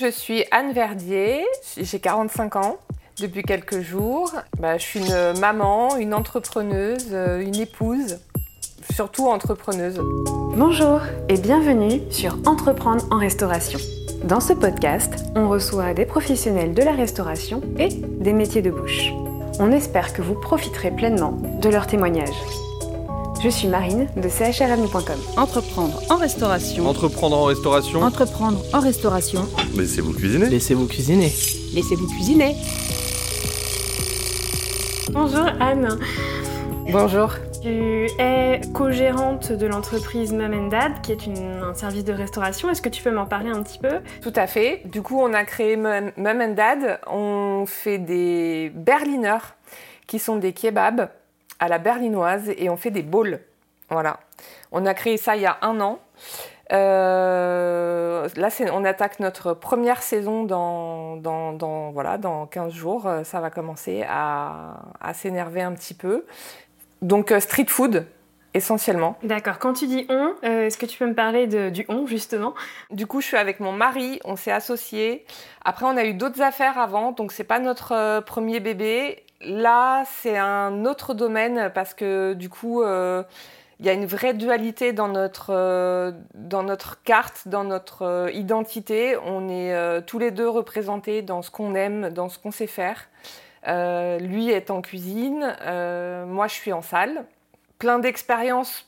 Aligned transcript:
Je 0.00 0.08
suis 0.08 0.44
Anne 0.52 0.72
Verdier, 0.72 1.44
j'ai 1.76 1.98
45 1.98 2.54
ans. 2.54 2.76
Depuis 3.20 3.42
quelques 3.42 3.80
jours, 3.80 4.30
bah, 4.60 4.78
je 4.78 4.84
suis 4.84 5.00
une 5.00 5.40
maman, 5.40 5.96
une 5.96 6.14
entrepreneuse, 6.14 7.08
euh, 7.10 7.40
une 7.40 7.56
épouse, 7.56 8.20
surtout 8.92 9.26
entrepreneuse. 9.26 10.00
Bonjour 10.54 11.00
et 11.28 11.36
bienvenue 11.36 12.00
sur 12.10 12.38
Entreprendre 12.46 13.04
en 13.10 13.18
restauration. 13.18 13.80
Dans 14.22 14.40
ce 14.40 14.52
podcast, 14.52 15.14
on 15.34 15.48
reçoit 15.48 15.94
des 15.94 16.06
professionnels 16.06 16.74
de 16.74 16.82
la 16.82 16.92
restauration 16.92 17.60
et 17.76 17.88
des 17.88 18.32
métiers 18.32 18.62
de 18.62 18.70
bouche. 18.70 19.10
On 19.58 19.72
espère 19.72 20.12
que 20.12 20.22
vous 20.22 20.38
profiterez 20.38 20.92
pleinement 20.92 21.32
de 21.32 21.68
leurs 21.70 21.88
témoignages. 21.88 22.67
Je 23.42 23.48
suis 23.48 23.68
Marine 23.68 24.08
de 24.16 24.28
chrmu.com. 24.28 25.16
Entreprendre 25.36 26.00
en 26.10 26.16
restauration. 26.16 26.86
Entreprendre 26.88 27.38
en 27.38 27.44
restauration. 27.44 28.02
Entreprendre 28.02 28.60
en 28.72 28.80
restauration. 28.80 29.46
Laissez-vous 29.76 30.12
cuisiner. 30.12 30.46
Laissez-vous 30.48 30.86
cuisiner. 30.86 31.32
Laissez-vous 31.74 32.08
cuisiner. 32.08 32.56
Bonjour 35.12 35.46
Anne. 35.60 35.98
Bonjour. 36.90 37.30
Tu 37.62 38.06
es 38.18 38.60
co-gérante 38.74 39.52
de 39.52 39.66
l'entreprise 39.66 40.32
Mom 40.32 40.68
Dad, 40.68 41.00
qui 41.02 41.12
est 41.12 41.26
une- 41.26 41.60
un 41.62 41.74
service 41.74 42.04
de 42.04 42.12
restauration. 42.12 42.70
Est-ce 42.70 42.82
que 42.82 42.88
tu 42.88 43.02
peux 43.02 43.10
m'en 43.10 43.26
parler 43.26 43.50
un 43.50 43.62
petit 43.62 43.78
peu? 43.78 43.98
Tout 44.22 44.32
à 44.36 44.46
fait. 44.46 44.82
Du 44.86 45.02
coup, 45.02 45.18
on 45.20 45.32
a 45.32 45.44
créé 45.44 45.76
and 46.40 46.54
Dad. 46.54 47.00
On 47.10 47.64
fait 47.66 47.98
des 47.98 48.70
berliners, 48.74 49.44
qui 50.06 50.18
sont 50.18 50.36
des 50.36 50.52
kebabs 50.52 51.08
à 51.58 51.68
la 51.68 51.78
berlinoise, 51.78 52.50
et 52.56 52.70
on 52.70 52.76
fait 52.76 52.90
des 52.90 53.02
bowls. 53.02 53.40
Voilà. 53.90 54.20
On 54.72 54.84
a 54.86 54.94
créé 54.94 55.16
ça 55.16 55.34
il 55.36 55.42
y 55.42 55.46
a 55.46 55.58
un 55.62 55.80
an. 55.80 55.98
Euh, 56.72 58.28
là, 58.36 58.48
on 58.72 58.84
attaque 58.84 59.20
notre 59.20 59.54
première 59.54 60.02
saison 60.02 60.44
dans, 60.44 61.16
dans, 61.16 61.52
dans- 61.52 61.90
voilà, 61.92 62.18
dans 62.18 62.46
15 62.46 62.72
jours. 62.72 63.06
Euh, 63.06 63.24
Ça 63.24 63.40
va 63.40 63.50
commencer 63.50 64.04
à, 64.08 64.76
à 65.00 65.14
s'énerver 65.14 65.62
un 65.62 65.72
petit 65.72 65.94
peu. 65.94 66.26
Donc, 67.00 67.32
euh, 67.32 67.40
street 67.40 67.66
food, 67.68 68.06
essentiellement. 68.54 69.16
D'accord. 69.22 69.58
Quand 69.58 69.72
tu 69.72 69.86
dis 69.86 70.06
on, 70.10 70.34
euh, 70.44 70.66
est-ce 70.66 70.76
que 70.78 70.86
tu 70.86 70.98
peux 70.98 71.06
me 71.06 71.14
parler 71.14 71.46
de- 71.46 71.70
du 71.70 71.86
on 71.88 72.06
justement? 72.06 72.54
Du 72.90 73.06
coup, 73.06 73.20
je 73.20 73.26
suis 73.28 73.36
avec 73.36 73.60
mon 73.60 73.72
mari, 73.72 74.20
on 74.24 74.36
s'est 74.36 74.52
associés. 74.52 75.24
Après, 75.64 75.86
on 75.86 75.96
a 75.96 76.04
eu 76.04 76.14
d'autres 76.14 76.42
affaires 76.42 76.78
avant, 76.78 77.12
donc 77.12 77.32
c'est 77.32 77.44
pas 77.44 77.58
notre 77.60 77.92
euh, 77.92 78.20
premier 78.20 78.60
bébé. 78.60 79.24
Là, 79.40 80.04
c'est 80.04 80.36
un 80.36 80.84
autre 80.84 81.14
domaine 81.14 81.70
parce 81.72 81.94
que 81.94 82.34
du 82.34 82.48
coup, 82.48 82.82
euh, 82.82 83.22
il 83.78 83.86
y 83.86 83.88
a 83.88 83.92
une 83.92 84.06
vraie 84.06 84.34
dualité 84.34 84.92
dans 84.92 85.06
notre, 85.06 85.50
euh, 85.50 86.10
dans 86.34 86.64
notre 86.64 87.02
carte, 87.04 87.46
dans 87.46 87.62
notre 87.62 88.02
euh, 88.02 88.30
identité. 88.32 89.16
On 89.16 89.48
est 89.48 90.02
tous 90.06 90.18
les 90.18 90.32
deux 90.32 90.48
représentés 90.48 91.22
dans 91.22 91.42
ce 91.42 91.50
qu'on 91.50 91.74
aime, 91.76 92.10
dans 92.10 92.28
ce 92.28 92.38
qu'on 92.38 92.50
sait 92.50 92.66
faire. 92.66 93.08
Lui 93.66 94.50
est 94.50 94.70
en 94.70 94.80
cuisine, 94.80 95.56
moi 96.26 96.46
je 96.48 96.54
suis 96.54 96.72
en 96.72 96.82
salle. 96.82 97.24
Plein 97.78 97.98
d'expériences 97.98 98.86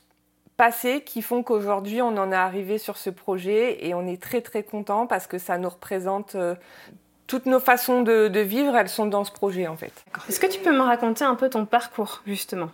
passées 0.57 1.01
qui 1.01 1.21
font 1.21 1.43
qu'aujourd'hui 1.43 2.01
on 2.01 2.17
en 2.17 2.31
est 2.31 2.35
arrivé 2.35 2.77
sur 2.77 2.97
ce 2.97 3.09
projet 3.09 3.85
et 3.85 3.93
on 3.93 4.07
est 4.07 4.21
très 4.21 4.41
très 4.41 4.63
content 4.63 5.07
parce 5.07 5.27
que 5.27 5.37
ça 5.37 5.57
nous 5.57 5.69
représente 5.69 6.35
toutes 7.31 7.45
nos 7.45 7.61
façons 7.61 8.01
de, 8.01 8.27
de 8.27 8.39
vivre, 8.41 8.75
elles 8.75 8.89
sont 8.89 9.05
dans 9.05 9.23
ce 9.23 9.31
projet 9.31 9.65
en 9.65 9.77
fait. 9.77 9.93
Est-ce 10.27 10.37
que 10.37 10.47
tu 10.47 10.59
peux 10.59 10.73
me 10.73 10.81
raconter 10.81 11.23
un 11.23 11.35
peu 11.35 11.49
ton 11.49 11.65
parcours 11.65 12.23
justement? 12.27 12.69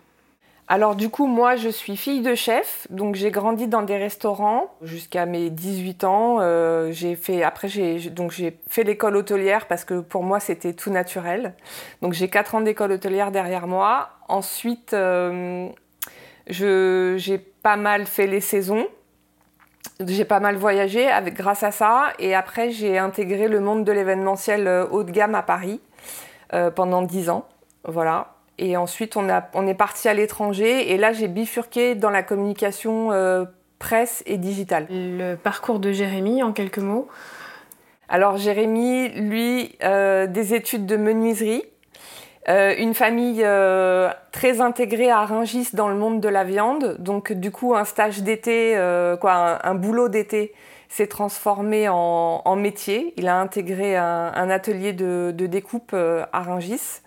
Alors 0.68 0.96
du 0.96 1.10
coup 1.10 1.28
moi 1.28 1.56
je 1.56 1.70
suis 1.70 1.96
fille 1.96 2.22
de 2.22 2.34
chef, 2.34 2.88
donc 2.90 3.14
j'ai 3.14 3.30
grandi 3.30 3.68
dans 3.68 3.84
des 3.84 3.98
restaurants 3.98 4.74
jusqu'à 4.82 5.28
mes 5.28 5.52
18 5.52 6.04
ans. 6.06 6.38
Euh, 6.42 6.92
j'ai 6.92 7.16
fait 7.16 7.44
après 7.44 7.68
j'ai 7.68 8.00
donc 8.10 8.32
j'ai 8.32 8.58
fait 8.68 8.84
l'école 8.84 9.16
hôtelière 9.16 9.68
parce 9.68 9.86
que 9.86 10.00
pour 10.00 10.24
moi 10.24 10.40
c'était 10.40 10.74
tout 10.74 10.90
naturel. 10.90 11.54
Donc 12.02 12.14
j'ai 12.14 12.28
4 12.28 12.56
ans 12.56 12.62
d'école 12.62 12.94
hôtelière 12.94 13.30
derrière 13.30 13.68
moi. 13.68 14.10
Ensuite 14.28 14.94
euh, 14.94 15.70
j'ai 16.48 17.38
pas 17.62 17.78
mal 17.78 18.08
fait 18.08 18.26
les 18.26 18.42
saisons. 18.42 18.88
J'ai 20.06 20.26
pas 20.26 20.40
mal 20.40 20.56
voyagé 20.56 21.08
avec, 21.08 21.36
grâce 21.36 21.64
à 21.64 21.72
ça 21.72 22.14
et 22.20 22.36
après 22.36 22.72
j'ai 22.72 22.98
intégré 22.98 23.48
le 23.48 23.60
monde 23.60 23.84
de 23.84 23.92
l'événementiel 23.92 24.68
euh, 24.68 24.86
haut 24.92 25.04
de 25.04 25.12
gamme 25.12 25.36
à 25.36 25.42
Paris 25.42 25.82
euh, 26.54 26.72
pendant 26.72 27.02
10 27.02 27.30
ans. 27.30 27.48
Voilà. 27.84 28.36
Et 28.58 28.78
ensuite 28.78 29.18
on, 29.18 29.30
a, 29.30 29.48
on 29.54 29.68
est 29.68 29.74
parti 29.74 30.08
à 30.08 30.14
l'étranger 30.14 30.92
et 30.92 30.98
là 30.98 31.14
j'ai 31.14 31.28
bifurqué 31.28 31.96
dans 31.96 32.10
la 32.10 32.24
communication 32.24 33.12
euh, 33.12 33.46
presse 33.80 34.24
et 34.26 34.38
digitale. 34.38 34.88
Le 34.90 35.36
parcours 35.36 35.80
de 35.80 35.92
Jérémy 35.92 36.44
en 36.44 36.54
quelques 36.54 36.80
mots? 36.80 37.08
Alors 38.10 38.38
Jérémy, 38.38 39.10
lui, 39.10 39.76
euh, 39.84 40.28
des 40.28 40.54
études 40.54 40.86
de 40.86 40.96
menuiserie, 40.96 41.64
euh, 42.50 42.74
une 42.78 42.94
famille 42.94 43.42
euh, 43.44 44.10
très 44.32 44.62
intégrée 44.62 45.12
à 45.12 45.26
Rungis 45.26 45.70
dans 45.74 45.90
le 45.90 45.96
monde 45.96 46.22
de 46.22 46.30
la 46.30 46.46
viande. 46.46 46.96
Donc 47.00 47.34
du 47.34 47.52
coup, 47.52 47.76
un 47.76 47.84
stage 47.84 48.22
d'été, 48.22 48.78
euh, 48.78 49.18
quoi, 49.18 49.60
un, 49.68 49.76
boulot 49.76 50.08
d'été 50.08 50.54
s'est 50.88 51.08
transformé 51.08 51.90
en, 51.90 52.56
métier. 52.56 53.14
Il 53.18 53.28
a 53.28 53.38
intégré 53.38 53.98
un, 53.98 54.50
atelier 54.50 54.94
de, 54.94 55.34
découpe 55.38 55.94
à 55.94 56.42
Rungis. 56.42 57.02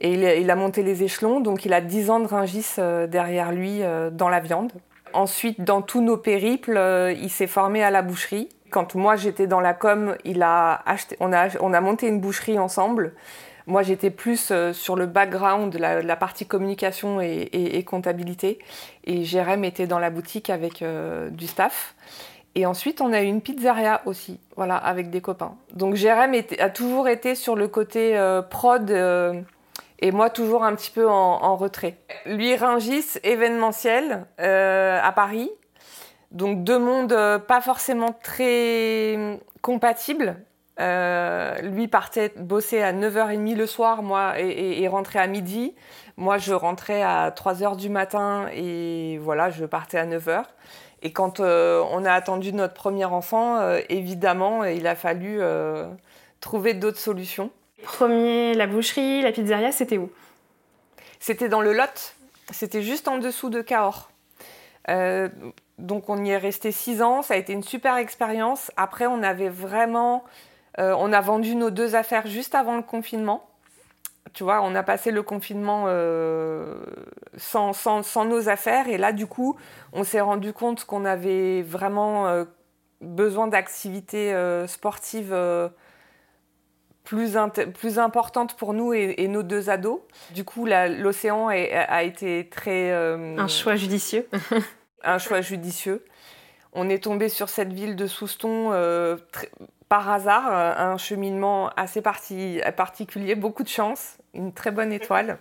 Et 0.00 0.12
il, 0.40 0.50
a- 0.50 0.56
monté 0.56 0.82
les 0.82 1.02
échelons, 1.02 1.40
donc 1.40 1.64
il 1.64 1.72
a 1.72 1.80
10 1.80 2.10
ans 2.10 2.20
de 2.20 2.26
Rungis 2.26 2.74
derrière 3.08 3.52
lui 3.52 3.80
dans 4.12 4.28
la 4.28 4.40
viande. 4.40 4.72
Ensuite, 5.14 5.62
dans 5.62 5.80
tous 5.80 6.02
nos 6.02 6.18
périples, 6.18 6.78
il 7.18 7.30
s'est 7.30 7.46
formé 7.46 7.82
à 7.82 7.90
la 7.90 8.02
boucherie. 8.02 8.50
Quand 8.70 8.94
moi 8.94 9.16
j'étais 9.16 9.46
dans 9.46 9.60
la 9.60 9.72
com, 9.72 10.16
il 10.24 10.42
a 10.42 10.82
acheté, 10.84 11.16
on 11.20 11.32
a 11.32 11.80
monté 11.80 12.08
une 12.08 12.20
boucherie 12.20 12.58
ensemble. 12.58 13.14
Moi 13.66 13.82
j'étais 13.82 14.10
plus 14.10 14.50
euh, 14.50 14.72
sur 14.72 14.94
le 14.94 15.06
background, 15.06 15.74
la, 15.78 16.16
partie 16.16 16.46
communication 16.46 17.20
et, 17.20 17.84
comptabilité. 17.86 18.58
Et 19.04 19.24
Jérém 19.24 19.64
était 19.64 19.86
dans 19.86 19.98
la 19.98 20.10
boutique 20.10 20.50
avec 20.50 20.82
euh, 20.82 21.30
du 21.30 21.46
staff. 21.46 21.94
Et 22.56 22.66
ensuite, 22.66 23.00
on 23.00 23.12
a 23.12 23.20
eu 23.20 23.26
une 23.26 23.40
pizzeria 23.40 24.02
aussi, 24.06 24.38
voilà, 24.54 24.76
avec 24.76 25.10
des 25.10 25.20
copains. 25.20 25.56
Donc 25.72 25.96
Jérém 25.96 26.34
a 26.60 26.70
toujours 26.70 27.08
été 27.08 27.34
sur 27.34 27.56
le 27.56 27.66
côté 27.66 28.16
euh, 28.16 28.42
prod 28.42 28.88
et 30.00 30.12
moi 30.12 30.30
toujours 30.30 30.62
un 30.62 30.74
petit 30.74 30.90
peu 30.90 31.08
en, 31.08 31.12
en 31.42 31.56
retrait. 31.56 31.96
Lui, 32.26 32.54
Ringis, 32.54 33.18
événementiel 33.24 34.26
à 34.38 35.12
Paris. 35.16 35.50
Donc 36.30 36.64
deux 36.64 36.78
mondes 36.78 37.16
pas 37.48 37.60
forcément 37.60 38.14
très 38.22 39.40
compatibles. 39.62 40.36
Euh, 40.80 41.56
lui 41.62 41.86
partait 41.86 42.32
bosser 42.36 42.82
à 42.82 42.92
9h30 42.92 43.54
le 43.54 43.66
soir, 43.66 44.02
moi, 44.02 44.40
et, 44.40 44.48
et- 44.48 44.82
et 44.82 44.88
rentrait 44.88 45.20
à 45.20 45.26
midi. 45.28 45.74
Moi, 46.16 46.38
je 46.38 46.52
rentrais 46.52 47.02
à 47.02 47.30
3h 47.30 47.76
du 47.76 47.88
matin 47.88 48.46
et 48.52 49.18
voilà, 49.22 49.50
je 49.50 49.64
partais 49.64 49.98
à 49.98 50.06
9h. 50.06 50.42
Et 51.02 51.12
quand 51.12 51.38
euh, 51.40 51.82
on 51.92 52.04
a 52.04 52.12
attendu 52.12 52.52
notre 52.52 52.74
premier 52.74 53.04
enfant, 53.04 53.58
euh, 53.58 53.80
évidemment, 53.88 54.64
il 54.64 54.86
a 54.86 54.94
fallu 54.96 55.40
trouver 56.40 56.74
d'autres 56.74 56.98
solutions. 56.98 57.50
Premier, 57.84 58.54
la 58.54 58.66
boucherie, 58.66 59.22
la 59.22 59.30
pizzeria, 59.32 59.70
c'était 59.70 59.98
où? 59.98 60.10
C'était 61.20 61.48
dans 61.48 61.60
le 61.60 61.72
Lot, 61.72 62.14
c'était 62.50 62.82
juste 62.82 63.06
en 63.08 63.18
dessous 63.18 63.48
de 63.50 63.60
Cahors. 63.62 64.10
Donc 65.78 66.08
on 66.08 66.24
y 66.24 66.30
est 66.30 66.36
resté 66.36 66.70
six 66.72 67.02
ans, 67.02 67.22
ça 67.22 67.34
a 67.34 67.36
été 67.36 67.52
une 67.52 67.62
super 67.62 67.96
expérience. 67.96 68.70
Après, 68.76 69.06
on 69.06 69.22
avait 69.22 69.48
vraiment, 69.48 70.22
euh, 70.78 70.94
on 70.98 71.12
a 71.12 71.20
vendu 71.20 71.54
nos 71.54 71.70
deux 71.70 71.94
affaires 71.94 72.26
juste 72.26 72.54
avant 72.54 72.76
le 72.76 72.82
confinement. 72.82 73.48
Tu 74.32 74.42
vois, 74.42 74.62
on 74.62 74.74
a 74.74 74.82
passé 74.82 75.10
le 75.12 75.22
confinement 75.22 75.84
euh, 75.86 76.74
sans, 77.36 77.72
sans- 77.72 78.02
sans 78.02 78.24
nos 78.24 78.48
affaires 78.48 78.88
et 78.88 78.98
là, 78.98 79.12
du 79.12 79.26
coup, 79.26 79.56
on 79.92 80.02
s'est 80.02 80.20
rendu 80.20 80.52
compte 80.52 80.84
qu'on 80.84 81.04
avait 81.04 81.62
vraiment 81.62 82.26
euh, 82.26 82.44
besoin 83.00 83.46
d'activités 83.46 84.34
sportives 84.66 85.32
plus, 87.04 87.36
plus 87.74 87.98
importantes 87.98 88.56
pour 88.56 88.72
nous 88.72 88.92
et, 88.94 89.14
et 89.18 89.28
nos 89.28 89.42
deux 89.42 89.70
ados. 89.70 90.00
Du 90.32 90.44
coup, 90.44 90.66
l'océan 90.66 91.48
a 91.48 92.02
été 92.02 92.48
très... 92.50 92.90
Un 92.92 93.46
choix 93.48 93.76
judicieux. 93.76 94.26
un 95.04 95.18
choix 95.18 95.42
judicieux. 95.42 96.04
On 96.72 96.88
est 96.88 97.04
tombé 97.04 97.28
sur 97.28 97.48
cette 97.50 97.72
ville 97.72 97.94
de 97.94 98.06
Souston 98.06 98.70
euh, 98.72 99.16
par 99.94 100.10
hasard, 100.10 100.48
euh, 100.50 100.92
un 100.92 100.98
cheminement 100.98 101.70
assez 101.76 102.02
parti- 102.02 102.60
particulier, 102.76 103.36
beaucoup 103.36 103.62
de 103.62 103.68
chance, 103.68 104.16
une 104.34 104.52
très 104.52 104.72
bonne 104.72 104.92
étoile. 104.92 105.38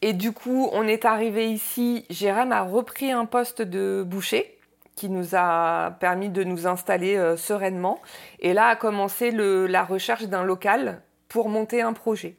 Et 0.00 0.12
du 0.12 0.30
coup, 0.30 0.68
on 0.72 0.86
est 0.86 1.04
arrivé 1.04 1.50
ici, 1.50 2.06
Jérém 2.08 2.52
a 2.52 2.62
repris 2.62 3.10
un 3.10 3.24
poste 3.24 3.62
de 3.62 4.04
boucher 4.06 4.56
qui 4.94 5.08
nous 5.08 5.34
a 5.34 5.96
permis 5.98 6.28
de 6.28 6.44
nous 6.44 6.68
installer 6.68 7.16
euh, 7.16 7.36
sereinement. 7.36 7.98
Et 8.38 8.52
là 8.52 8.68
a 8.68 8.76
commencé 8.76 9.32
la 9.32 9.82
recherche 9.82 10.26
d'un 10.28 10.44
local 10.44 11.02
pour 11.28 11.48
monter 11.48 11.82
un 11.82 11.92
projet, 11.92 12.36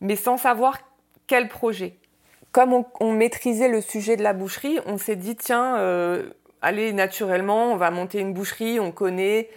mais 0.00 0.16
sans 0.16 0.38
savoir 0.38 0.76
quel 1.28 1.46
projet 1.46 1.94
comme 2.50 2.72
on, 2.72 2.84
on 2.98 3.12
maîtrisait 3.12 3.68
le 3.68 3.80
sujet 3.80 4.16
de 4.16 4.24
la 4.24 4.32
boucherie, 4.32 4.80
on 4.86 4.98
s'est 4.98 5.14
dit 5.14 5.36
tiens, 5.36 5.76
euh, 5.76 6.30
allez 6.62 6.92
naturellement, 6.92 7.72
on 7.72 7.76
va 7.76 7.92
monter 7.92 8.18
une 8.18 8.34
boucherie, 8.34 8.80
on 8.80 8.90
connaît, 8.90 9.50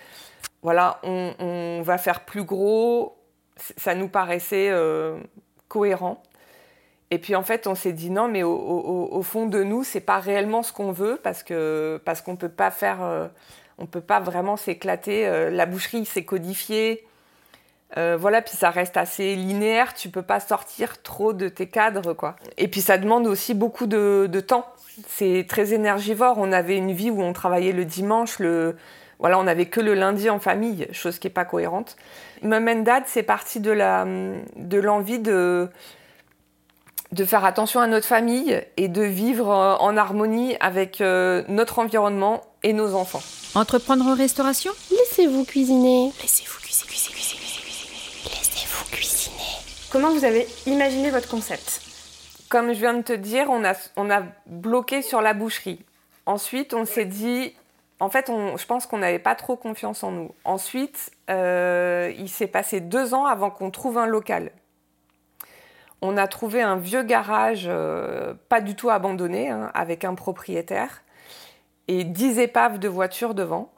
voilà, 0.63 0.99
on, 1.03 1.81
va 1.83 1.97
faire 1.97 2.21
plus 2.21 2.43
gros. 2.43 3.17
Ça 3.77 3.93
nous 3.95 4.07
paraissait 4.07 4.71
cohérent. 5.67 6.23
Et 7.11 7.19
puis 7.19 7.35
en 7.35 7.43
fait, 7.43 7.67
on 7.67 7.75
s'est 7.75 7.93
dit 7.93 8.09
non, 8.09 8.27
mais 8.27 8.41
au, 8.43 9.21
fond 9.21 9.45
de 9.45 9.61
nous, 9.63 9.83
c'est 9.83 9.99
pas 9.99 10.19
réellement 10.19 10.63
ce 10.63 10.73
qu'on 10.73 10.91
veut 10.91 11.19
parce 11.21 11.43
que 11.43 12.01
parce 12.05 12.21
qu'on 12.21 12.35
peut 12.35 12.49
pas 12.49 12.71
faire, 12.71 13.29
on 13.77 13.85
peut 13.85 14.01
pas 14.01 14.19
vraiment 14.19 14.57
s'éclater. 14.57 15.49
la 15.51 15.65
boucherie, 15.65 16.05
c'est 16.05 16.25
codifié. 16.25 17.05
Euh, 17.97 18.17
voilà, 18.19 18.41
puis 18.41 18.55
ça 18.55 18.71
reste 18.71 18.97
assez 18.97 19.35
linéaire, 19.35 19.93
tu 19.93 20.09
peux 20.09 20.23
pas 20.23 20.39
sortir 20.39 21.01
trop 21.03 21.31
de 21.31 21.47
tes 21.47 21.67
cadres, 21.67 22.13
quoi. 22.13 22.35
Et 22.57 22.67
puis 22.67 22.81
ça 22.81 22.97
demande 22.97 23.27
aussi 23.27 23.53
beaucoup 23.53 23.85
de, 23.85 24.27
temps. 24.39 24.65
C'est 25.07 25.45
très 25.47 25.73
énergivore. 25.73 26.37
On 26.39 26.51
avait 26.51 26.77
une 26.77 26.91
vie 26.91 27.11
où 27.11 27.21
on 27.21 27.33
travaillait 27.33 27.71
le 27.71 27.85
dimanche, 27.85 28.39
le, 28.39 28.75
voilà, 29.19 29.39
on 29.39 29.43
n'avait 29.43 29.67
que 29.67 29.79
le 29.79 29.93
lundi 29.93 30.29
en 30.29 30.39
famille, 30.39 30.87
chose 30.91 31.19
qui 31.19 31.27
n'est 31.27 31.33
pas 31.33 31.45
cohérente. 31.45 31.95
Mom 32.41 32.67
and 32.67 32.81
Dad, 32.81 33.03
c'est 33.07 33.23
parti 33.23 33.59
de 33.59 33.71
l'envie 34.79 35.19
de, 35.19 35.69
de 37.11 37.25
faire 37.25 37.45
attention 37.45 37.79
à 37.79 37.87
notre 37.87 38.07
famille 38.07 38.61
et 38.75 38.87
de 38.89 39.03
vivre 39.03 39.47
en 39.47 39.95
harmonie 39.95 40.57
avec 40.59 40.99
euh, 40.99 41.43
notre 41.47 41.79
environnement 41.79 42.41
et 42.63 42.73
nos 42.73 42.95
enfants. 42.95 43.21
Entreprendre 43.55 44.05
en 44.07 44.15
restauration? 44.15 44.71
Laissez-vous 44.91 45.45
cuisiner. 45.45 46.11
Laissez-vous 46.21 46.59
cuisiner, 46.59 46.89
cuisiner, 46.89 47.11
cuisiner. 48.91 49.33
Comment 49.91 50.11
vous 50.11 50.25
avez 50.25 50.47
imaginé 50.65 51.11
votre 51.11 51.29
concept? 51.29 51.81
Comme 52.49 52.73
je 52.73 52.79
viens 52.79 52.93
de 52.95 53.03
te 53.03 53.13
dire, 53.13 53.45
on 53.49 53.63
a, 53.63 53.73
on 53.95 54.09
a 54.09 54.23
bloqué 54.47 55.01
sur 55.01 55.21
la 55.21 55.33
boucherie. 55.33 55.83
Ensuite, 56.25 56.73
on 56.73 56.85
s'est 56.85 57.05
dit, 57.05 57.53
en 57.99 58.09
fait, 58.09 58.29
on, 58.29 58.57
je 58.57 58.65
pense 58.65 58.85
qu'on 58.85 58.97
n'avait 58.97 59.19
pas 59.19 59.35
trop 59.35 59.55
confiance 59.55 60.03
en 60.03 60.11
nous. 60.11 60.35
Ensuite, 60.43 61.11
euh, 61.29 62.11
il 62.17 62.29
s'est 62.29 62.47
passé 62.47 62.81
deux 62.81 63.13
ans 63.13 63.25
avant 63.25 63.49
qu'on 63.49 63.71
trouve 63.71 63.97
un 63.97 64.07
local. 64.07 64.51
On 66.01 66.17
a 66.17 66.27
trouvé 66.27 66.61
un 66.61 66.75
vieux 66.75 67.03
garage, 67.03 67.65
euh, 67.67 68.33
pas 68.49 68.59
du 68.59 68.75
tout 68.75 68.89
abandonné, 68.89 69.49
hein, 69.49 69.71
avec 69.73 70.03
un 70.03 70.15
propriétaire, 70.15 71.03
et 71.87 72.03
dix 72.03 72.39
épaves 72.39 72.77
de 72.77 72.89
voitures 72.89 73.33
devant, 73.33 73.71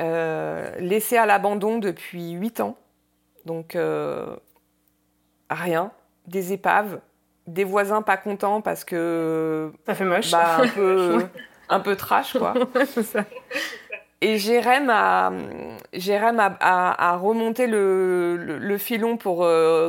euh, 0.00 0.74
laissées 0.78 1.16
à 1.16 1.24
l'abandon 1.24 1.78
depuis 1.78 2.32
huit 2.32 2.60
ans. 2.60 2.76
Donc, 3.46 3.78
rien, 5.48 5.90
des 6.26 6.52
épaves, 6.52 7.00
des 7.46 7.64
voisins 7.64 8.02
pas 8.02 8.18
contents 8.18 8.60
parce 8.60 8.84
que 8.84 9.72
ça 9.86 9.94
fait 9.94 10.04
moche, 10.04 10.30
bah, 10.30 10.58
un 10.58 10.68
peu 10.68 11.26
un 11.70 11.80
peu 11.80 11.96
trash 11.96 12.36
quoi. 12.36 12.54
Et 14.22 14.36
Jérém 14.36 14.90
a, 14.90 15.32
Jérém 15.94 16.38
a, 16.38 16.50
a, 16.60 17.16
remonté 17.16 17.66
le, 17.66 18.36
le, 18.36 18.78
filon 18.78 19.16
pour, 19.16 19.44
euh, 19.44 19.88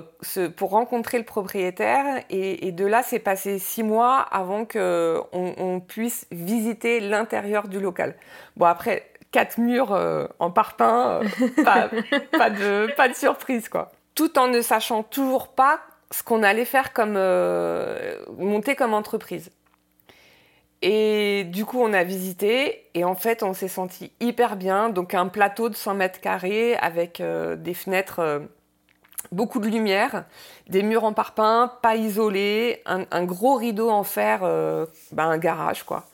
pour 0.56 0.69
rencontrer 0.69 1.18
le 1.18 1.25
propriétaire. 1.25 2.24
Et, 2.30 2.72
de 2.72 2.86
là, 2.86 3.04
c'est 3.04 3.19
passé 3.19 3.60
six 3.60 3.83
mois 3.83 4.19
avant 4.19 4.63
qu'on 4.63 5.25
on 5.33 5.81
puisse 5.81 6.28
visiter 6.31 7.01
l'intérieur 7.01 7.68
du 7.68 7.81
local. 7.81 8.16
Bon, 8.56 8.68
après, 8.68 9.12
quatre 9.31 9.57
murs 9.57 9.92
euh, 9.92 10.27
en 10.39 10.50
parpaing, 10.50 11.19
euh, 11.42 11.63
pas, 11.66 11.89
pas, 12.38 12.50
de, 12.50 12.88
pas 12.95 13.10
de 13.10 13.16
surprise, 13.16 13.68
quoi 13.68 13.92
tout 14.13 14.38
en 14.38 14.50
ne 14.50 14.62
sachant 14.62 15.04
toujours 15.04 15.48
pas 15.48 15.80
ce 16.12 16.22
qu'on 16.22 16.44
allait 16.44 16.66
faire 16.66 16.92
comme 16.92 17.13
monter 18.38 18.75
comme 18.75 18.94
entreprise. 18.94 19.51
Et 20.81 21.44
du 21.44 21.66
coup, 21.66 21.80
on 21.80 21.94
a 21.94 22.04
visité 22.04 22.89
et 22.95 23.04
en 23.04 23.16
fait, 23.16 23.44
on 23.44 23.54
s'est 23.54 23.68
senti 23.68 24.12
hyper 24.19 24.56
bien. 24.56 24.89
Donc, 24.89 25.13
un 25.13 25.28
plateau 25.28 25.69
de 25.69 25.75
100 25.75 25.94
mètres 25.94 26.19
carrés 26.19 26.75
avec 26.78 27.22
euh, 27.22 27.56
des 27.56 27.75
fenêtres, 27.75 28.19
euh, 28.19 28.39
beaucoup 29.31 29.60
de 29.60 29.68
lumière, 29.68 30.25
des 30.68 30.81
murs 30.81 31.04
en 31.04 31.13
parpaing, 31.13 31.72
pas 31.81 31.95
isolés, 31.95 32.81
un, 32.86 33.24
gros 33.25 33.56
rideau 33.56 33.89
en 33.89 34.04
fer, 34.04 34.42
bah, 35.12 35.25
un 35.25 35.38
garage 35.38 35.83
quoi. 35.83 36.06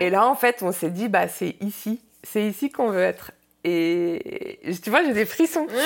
Et 0.00 0.10
là, 0.10 0.26
en 0.26 0.34
fait, 0.34 0.62
on 0.62 0.72
s'est 0.72 0.90
dit, 0.90 1.08
bah, 1.08 1.28
c'est 1.28 1.56
ici, 1.60 2.00
c'est 2.22 2.44
ici 2.44 2.70
qu'on 2.70 2.90
veut 2.90 3.02
être. 3.02 3.32
Et 3.64 4.60
tu 4.82 4.90
vois, 4.90 5.02
j'ai 5.04 5.12
des 5.12 5.26
frissons. 5.26 5.66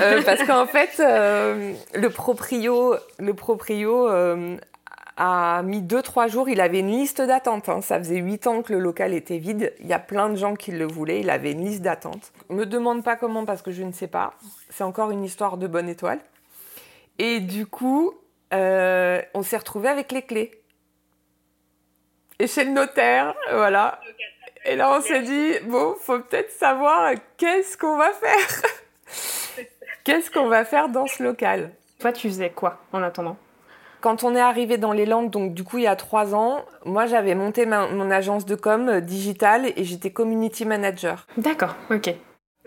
Euh, 0.00 0.22
parce 0.22 0.42
qu'en 0.44 0.66
fait, 0.66 1.00
euh, 1.00 1.72
le 1.94 2.10
proprio, 2.10 2.94
le 3.18 3.34
proprio 3.34 4.08
euh, 4.08 4.56
a 5.22 5.62
mis 5.62 5.82
2-3 5.82 6.30
jours. 6.30 6.48
Il 6.48 6.62
avait 6.62 6.80
une 6.80 6.90
liste 6.90 7.20
d'attente. 7.20 7.68
Hein. 7.68 7.82
Ça 7.82 7.98
faisait 7.98 8.16
8 8.16 8.46
ans 8.46 8.62
que 8.62 8.72
le 8.72 8.78
local 8.78 9.12
était 9.12 9.36
vide. 9.36 9.74
Il 9.78 9.86
y 9.86 9.92
a 9.92 9.98
plein 9.98 10.30
de 10.30 10.36
gens 10.36 10.56
qui 10.56 10.72
le 10.72 10.86
voulaient. 10.86 11.20
Il 11.20 11.28
avait 11.28 11.52
une 11.52 11.64
liste 11.64 11.82
d'attente. 11.82 12.32
Me 12.48 12.64
demande 12.64 13.04
pas 13.04 13.16
comment 13.16 13.44
parce 13.44 13.60
que 13.60 13.70
je 13.70 13.82
ne 13.82 13.92
sais 13.92 14.06
pas. 14.06 14.32
C'est 14.70 14.82
encore 14.82 15.10
une 15.10 15.22
histoire 15.22 15.58
de 15.58 15.66
bonne 15.66 15.90
étoile. 15.90 16.20
Et 17.18 17.40
du 17.40 17.66
coup, 17.66 18.14
on 18.50 19.42
s'est 19.42 19.58
retrouvé 19.58 19.88
avec 19.90 20.10
les 20.10 20.22
clés. 20.22 20.52
Et 22.38 22.46
chez 22.46 22.64
le 22.64 22.70
notaire, 22.70 23.34
voilà. 23.52 24.00
Et 24.64 24.74
là, 24.74 24.90
on 24.96 25.02
s'est 25.02 25.20
dit, 25.20 25.52
bon, 25.64 25.94
faut 26.00 26.18
peut-être 26.20 26.50
savoir 26.50 27.12
qu'est-ce 27.36 27.76
qu'on 27.76 27.98
va 27.98 28.10
faire. 28.12 28.62
qu'est-ce 30.04 30.30
qu'on 30.30 30.48
va 30.48 30.64
faire 30.64 30.88
dans 30.88 31.06
ce 31.06 31.22
local? 31.22 31.72
Toi, 31.98 32.12
tu 32.12 32.28
faisais 32.28 32.48
quoi 32.48 32.78
en 32.94 33.02
attendant? 33.02 33.36
Quand 34.00 34.24
on 34.24 34.34
est 34.34 34.40
arrivé 34.40 34.78
dans 34.78 34.92
les 34.92 35.06
Landes, 35.06 35.30
donc 35.30 35.54
du 35.54 35.64
coup 35.64 35.78
il 35.78 35.84
y 35.84 35.88
a 35.88 35.96
trois 35.96 36.34
ans, 36.34 36.64
moi 36.84 37.06
j'avais 37.06 37.34
monté 37.34 37.66
mon 37.66 38.10
agence 38.10 38.46
de 38.46 38.54
com 38.54 38.88
euh, 38.88 39.00
digitale 39.00 39.72
et 39.76 39.84
j'étais 39.84 40.10
community 40.10 40.64
manager. 40.64 41.26
D'accord, 41.36 41.76
ok. 41.90 42.14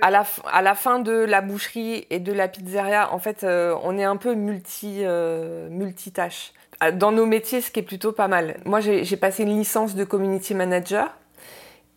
À 0.01 0.11
la, 0.11 0.25
à 0.51 0.61
la, 0.61 0.75
fin 0.75 0.99
de 0.99 1.13
la 1.13 1.41
boucherie 1.41 2.07
et 2.09 2.19
de 2.19 2.33
la 2.33 2.47
pizzeria, 2.47 3.13
en 3.13 3.19
fait, 3.19 3.43
euh, 3.43 3.75
on 3.83 3.97
est 3.97 4.03
un 4.03 4.17
peu 4.17 4.33
multi, 4.33 4.97
euh, 5.01 5.69
multitâche. 5.69 6.51
Dans 6.93 7.11
nos 7.11 7.25
métiers, 7.25 7.61
ce 7.61 7.71
qui 7.71 7.79
est 7.79 7.83
plutôt 7.83 8.11
pas 8.11 8.27
mal. 8.27 8.57
Moi, 8.65 8.81
j'ai 8.81 9.15
passé 9.15 9.43
une 9.43 9.57
licence 9.57 9.95
de 9.95 10.03
community 10.03 10.53
manager. 10.55 11.15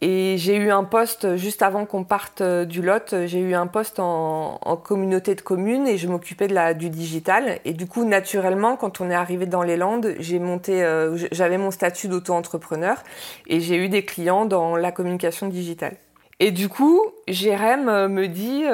Et 0.02 0.37
j'ai 0.37 0.56
eu 0.56 0.70
un 0.70 0.84
poste, 0.84 1.37
juste 1.37 1.62
avant 1.62 1.87
qu'on 1.87 2.04
parte 2.04 2.43
euh, 2.43 2.66
du 2.66 2.82
lot, 2.82 3.14
j'ai 3.25 3.40
eu 3.40 3.54
un 3.54 3.66
poste 3.66 3.98
en, 3.98 4.58
communauté 4.84 5.34
de 5.34 5.40
communes 5.40 5.88
et 5.88 5.96
je 5.96 6.06
m'occupais 6.06 6.48
de 6.48 6.54
la, 6.54 6.75
du 6.75 6.90
digital. 6.90 7.60
Et 7.64 7.72
du 7.72 7.87
coup, 7.87 8.04
naturellement, 8.04 8.76
quand 8.76 9.00
on 9.00 9.10
est 9.10 9.14
arrivé 9.14 9.46
dans 9.46 9.62
les 9.62 9.78
Landes, 9.78 10.14
j'ai 10.19 10.38
monté, 10.38 10.84
euh, 10.84 11.16
j'avais 11.32 11.56
mon 11.56 11.70
statut 11.70 12.08
d'auto-entrepreneur 12.08 13.02
et 13.46 13.60
j'ai 13.60 13.76
eu 13.76 13.88
des 13.88 14.04
clients 14.04 14.44
dans 14.44 14.76
la 14.76 14.93
communication 14.93 15.48
digitale. 15.48 15.96
Et 16.40 16.50
du 16.50 16.69
coup, 16.69 17.00
Jérém 17.26 17.88
euh, 17.88 18.08
me 18.08 18.28
dit 18.28 18.64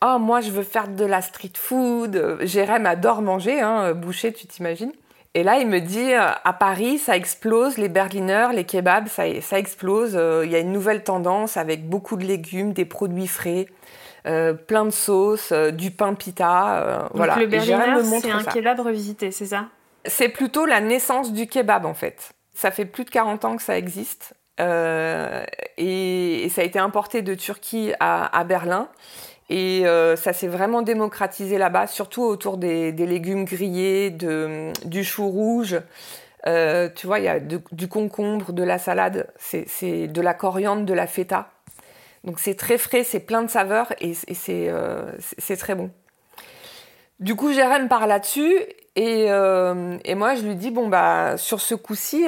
Ah, 0.00 0.18
moi, 0.18 0.40
je 0.40 0.52
veux 0.52 0.62
faire 0.62 0.86
de 0.86 1.04
la 1.04 1.20
street 1.20 1.54
food. 1.56 2.38
Jérém 2.42 2.86
adore 2.86 3.22
manger, 3.22 3.60
hein, 3.60 3.92
boucher, 3.92 4.32
tu 4.32 4.46
t'imagines. 4.46 4.92
Et 5.38 5.44
là, 5.44 5.58
il 5.58 5.68
me 5.68 5.78
dit, 5.78 6.14
euh, 6.14 6.32
à 6.42 6.52
Paris, 6.52 6.98
ça 6.98 7.16
explose, 7.16 7.78
les 7.78 7.88
berliners, 7.88 8.48
les 8.52 8.64
kebabs, 8.64 9.06
ça, 9.06 9.22
ça 9.40 9.56
explose. 9.56 10.16
Euh, 10.16 10.42
il 10.44 10.50
y 10.50 10.56
a 10.56 10.58
une 10.58 10.72
nouvelle 10.72 11.04
tendance 11.04 11.56
avec 11.56 11.88
beaucoup 11.88 12.16
de 12.16 12.24
légumes, 12.24 12.72
des 12.72 12.84
produits 12.84 13.28
frais, 13.28 13.66
euh, 14.26 14.52
plein 14.52 14.84
de 14.84 14.90
sauces, 14.90 15.52
du 15.52 15.92
pain 15.92 16.14
pita. 16.14 17.08
voilà. 17.14 17.36
le 17.36 17.46
berliner, 17.46 18.02
c'est 18.20 18.32
un 18.32 18.42
kebab 18.42 18.80
revisité, 18.80 19.30
c'est 19.30 19.46
ça? 19.46 19.66
C'est 20.06 20.28
plutôt 20.28 20.66
la 20.66 20.80
naissance 20.80 21.32
du 21.32 21.46
kebab, 21.46 21.86
en 21.86 21.94
fait. 21.94 22.30
Ça 22.52 22.72
fait 22.72 22.84
plus 22.84 23.04
de 23.04 23.10
40 23.10 23.44
ans 23.44 23.56
que 23.56 23.62
ça 23.62 23.78
existe. 23.78 24.34
et, 24.58 26.48
ça 26.50 26.62
a 26.62 26.64
été 26.64 26.80
importé 26.80 27.22
de 27.22 27.34
Turquie 27.34 27.92
à 28.00 28.42
Berlin. 28.42 28.88
Et 29.50 29.86
euh, 29.86 30.14
ça 30.16 30.32
s'est 30.32 30.48
vraiment 30.48 30.82
démocratisé 30.82 31.56
là-bas, 31.56 31.86
surtout 31.86 32.22
autour 32.22 32.58
des, 32.58 32.92
légumes 32.92 33.44
grillés, 33.44 34.10
de, 34.10 34.72
du 34.84 35.04
chou 35.04 35.28
rouge. 35.28 35.80
Euh, 36.46 36.88
tu 36.94 37.06
vois, 37.06 37.18
il 37.18 37.24
y 37.24 37.28
a 37.28 37.40
du 37.40 37.88
concombre, 37.88 38.52
de 38.52 38.62
la 38.62 38.78
salade, 38.78 39.28
c'est 39.38 40.06
de 40.06 40.20
la 40.20 40.34
coriandre, 40.34 40.84
de 40.84 40.94
la 40.94 41.06
feta. 41.06 41.50
Donc 42.24 42.40
c'est 42.40 42.56
très 42.56 42.78
frais, 42.78 43.04
c'est 43.04 43.20
plein 43.20 43.42
de 43.42 43.48
saveurs 43.48 43.92
et, 44.00 44.12
euh, 44.48 45.12
c'est 45.18 45.56
très 45.56 45.74
bon. 45.74 45.90
Du 47.20 47.34
coup, 47.34 47.52
Jérém 47.52 47.88
part 47.88 48.06
là-dessus 48.06 48.54
et, 48.96 49.24
et, 49.24 50.14
moi 50.14 50.34
je 50.34 50.42
lui 50.42 50.56
dis 50.56 50.70
bon 50.70 50.88
bah 50.88 51.36
sur 51.36 51.60
ce 51.60 51.74
coup-ci, 51.74 52.26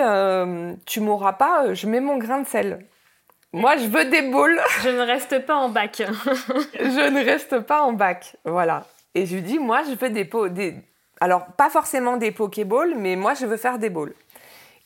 tu 0.87 1.01
m'auras 1.01 1.35
pas, 1.35 1.75
je 1.75 1.87
mets 1.87 2.01
mon 2.01 2.17
grain 2.17 2.41
de 2.41 2.47
sel. 2.47 2.87
Moi, 3.53 3.77
je 3.79 3.87
veux 3.87 4.05
des 4.05 4.23
boules. 4.23 4.61
Je 4.83 4.89
ne 4.91 5.01
reste 5.01 5.45
pas 5.45 5.57
en 5.57 5.69
bac. 5.69 6.03
je 6.05 7.11
ne 7.11 7.25
reste 7.25 7.61
pas 7.61 7.83
en 7.83 7.93
bac. 7.93 8.37
Voilà. 8.45 8.87
Et 9.15 9.27
je 9.27 9.35
lui 9.35 9.43
dis, 9.43 9.59
moi, 9.59 9.83
je 9.83 9.95
veux 9.95 10.11
des 10.11 10.25
pots. 10.25 10.49
Des... 10.49 10.77
Alors, 11.21 11.47
pas 11.57 11.69
forcément 11.69 12.17
des 12.17 12.31
Pokéballs, 12.31 12.95
mais 12.97 13.17
moi, 13.17 13.35
je 13.35 13.47
veux 13.47 13.57
faire 13.57 13.79
des 13.79 13.91
bowls. 13.91 14.15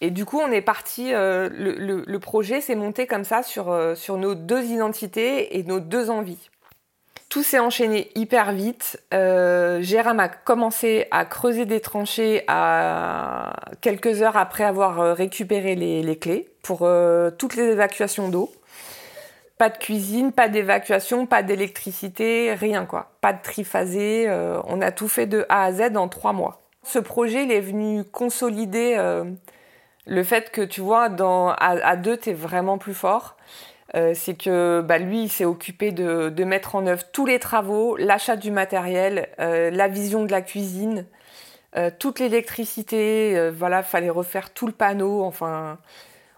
Et 0.00 0.10
du 0.10 0.24
coup, 0.24 0.40
on 0.40 0.50
est 0.50 0.62
parti. 0.62 1.12
Euh, 1.12 1.48
le, 1.52 2.18
projet 2.18 2.60
s'est 2.60 2.74
monté 2.74 3.06
comme 3.06 3.24
ça 3.24 3.42
sur, 3.42 3.70
euh, 3.70 3.94
sur 3.94 4.16
nos 4.16 4.34
deux 4.34 4.64
identités 4.64 5.58
et 5.58 5.62
nos 5.62 5.80
deux 5.80 6.10
envies. 6.10 6.50
Tout 7.34 7.42
s'est 7.42 7.58
enchaîné 7.58 8.12
hyper 8.14 8.52
vite. 8.52 9.02
Euh, 9.12 9.82
Jérôme 9.82 10.20
a 10.20 10.28
commencé 10.28 11.08
à 11.10 11.24
creuser 11.24 11.64
des 11.64 11.80
tranchées 11.80 12.44
à 12.46 13.56
quelques 13.80 14.22
heures 14.22 14.36
après 14.36 14.62
avoir 14.62 15.00
euh, 15.00 15.14
récupéré 15.14 15.74
les, 15.74 16.16
clés 16.16 16.48
pour 16.62 16.82
euh, 16.82 17.32
toutes 17.36 17.56
les 17.56 17.64
évacuations 17.64 18.28
d'eau. 18.28 18.52
pas 19.58 19.68
de 19.68 19.76
cuisine, 19.78 20.30
pas 20.30 20.46
d'évacuation, 20.46 21.26
pas 21.26 21.42
d'électricité, 21.42 22.54
rien 22.54 22.86
quoi. 22.86 23.10
Pas 23.20 23.32
de 23.32 23.42
triphasé. 23.42 24.30
On 24.68 24.80
a 24.80 24.92
tout 24.92 25.08
fait 25.08 25.26
de 25.26 25.44
A 25.48 25.64
à 25.64 25.72
Z 25.72 25.96
en 25.96 26.06
trois 26.06 26.32
mois. 26.32 26.62
Ce 26.84 27.00
projet, 27.00 27.42
il 27.42 27.50
est 27.50 27.60
venu 27.60 28.04
consolider 28.04 28.96
le 30.06 30.22
fait 30.22 30.52
que 30.52 30.62
tu 30.62 30.80
vois, 30.80 31.08
dans, 31.08 31.48
à, 31.48 31.96
deux, 31.96 32.16
tu 32.16 32.30
es 32.30 32.32
vraiment 32.32 32.78
plus 32.78 32.94
fort. 32.94 33.36
Euh, 33.94 34.12
c'est 34.14 34.34
que 34.34 34.80
bah, 34.80 34.98
lui, 34.98 35.24
il 35.24 35.28
s'est 35.28 35.44
occupé 35.44 35.92
de, 35.92 36.44
mettre 36.44 36.74
en 36.74 36.86
œuvre 36.86 37.04
tous 37.12 37.26
les 37.26 37.38
travaux, 37.38 37.96
l'achat 37.96 38.36
du 38.36 38.50
matériel, 38.50 39.28
la 39.38 39.88
vision 39.88 40.24
de 40.24 40.30
la 40.30 40.42
cuisine, 40.42 41.06
toute 41.98 42.20
l'électricité. 42.20 43.50
voilà, 43.50 43.82
fallait 43.82 44.10
refaire 44.10 44.52
tout 44.52 44.66
le 44.66 44.72
panneau. 44.72 45.22
Enfin, 45.22 45.78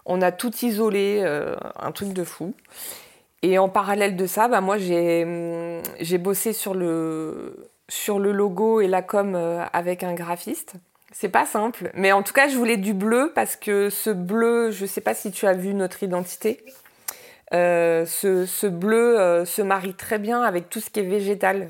on 0.05 0.21
a 0.21 0.31
tout 0.31 0.53
isolé, 0.63 1.23
un 1.79 1.91
truc 1.91 2.13
de 2.13 2.23
fou. 2.23 2.53
Et 3.43 3.57
en 3.57 3.69
parallèle 3.69 4.15
de 4.15 4.25
ça, 4.25 4.47
bah, 4.47 4.61
moi, 4.61 4.77
j'ai 4.77 6.17
bossé 6.17 6.53
sur 6.53 6.73
le, 6.73 7.69
sur 7.89 8.19
le 8.19 8.31
logo 8.31 8.81
et 8.81 8.87
la 8.87 9.01
com 9.01 9.35
euh, 9.35 9.63
avec 9.73 10.03
un 10.03 10.13
graphiste. 10.13 10.73
C'est 11.11 11.29
pas 11.29 11.45
simple, 11.45 11.89
mais 11.93 12.11
en 12.11 12.21
tout 12.21 12.33
cas, 12.33 12.47
je 12.47 12.57
voulais 12.57 12.77
du 12.77 12.93
bleu 12.93 13.31
parce 13.33 13.55
que 13.55 13.89
ce 13.89 14.09
bleu, 14.09 14.71
je 14.71 14.85
sais 14.85 15.01
pas 15.01 15.13
si 15.13 15.31
tu 15.31 15.47
as 15.47 15.53
vu 15.53 15.73
notre 15.73 16.03
identité, 16.03 16.63
euh, 17.53 18.05
ce, 18.05 18.45
ce, 18.45 18.67
bleu 18.67 19.19
euh, 19.19 19.45
se 19.45 19.61
marie 19.61 19.93
très 19.93 20.19
bien 20.19 20.41
avec 20.41 20.69
tout 20.69 20.79
ce 20.79 20.89
qui 20.89 20.99
est 20.99 21.03
végétal. 21.03 21.69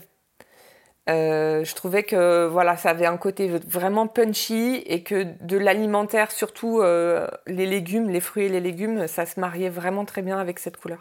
Euh, 1.10 1.64
je 1.64 1.76
trouvais 1.76 2.04
que 2.04 2.48
voilà, 2.48 2.76
ça 2.76 2.90
avait 2.90 3.06
un 3.06 3.16
côté 3.16 3.48
vraiment 3.68 4.08
punchy 4.08 4.84
et 4.86 5.04
que 5.04 5.26
de 5.42 5.58
l'alimentaire, 5.58 6.32
surtout 6.32 6.82
les 6.82 7.66
légumes, 7.66 8.10
les 8.10 8.20
fruits 8.20 8.46
et 8.46 8.50
les 8.50 8.60
légumes, 8.60 9.08
ça 9.08 9.26
se 9.26 9.40
mariait 9.40 9.70
vraiment 9.70 10.04
très 10.04 10.22
bien 10.22 10.38
avec 10.38 10.60
cette 10.60 10.78
couleur. 10.78 11.00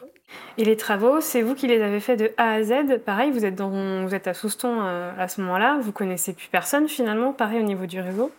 Et 0.58 0.64
les 0.64 0.76
travaux, 0.76 1.20
c'est 1.20 1.42
vous 1.42 1.54
qui 1.54 1.66
les 1.66 1.82
avez 1.82 2.00
faits 2.00 2.18
de 2.18 2.32
A 2.36 2.52
à 2.52 2.62
Z. 2.62 2.98
Pareil, 3.04 3.30
vous 3.32 3.44
êtes, 3.44 3.54
dans, 3.54 4.04
vous 4.04 4.14
êtes 4.14 4.28
à 4.28 4.34
Souston 4.34 4.80
à 5.18 5.26
ce 5.26 5.40
moment-là, 5.40 5.78
vous 5.80 5.92
connaissez 5.92 6.34
plus 6.34 6.48
personne 6.48 6.88
finalement, 6.88 7.32
pareil 7.32 7.58
au 7.58 7.64
niveau 7.64 7.86
du 7.86 8.00
réseau. 8.00 8.30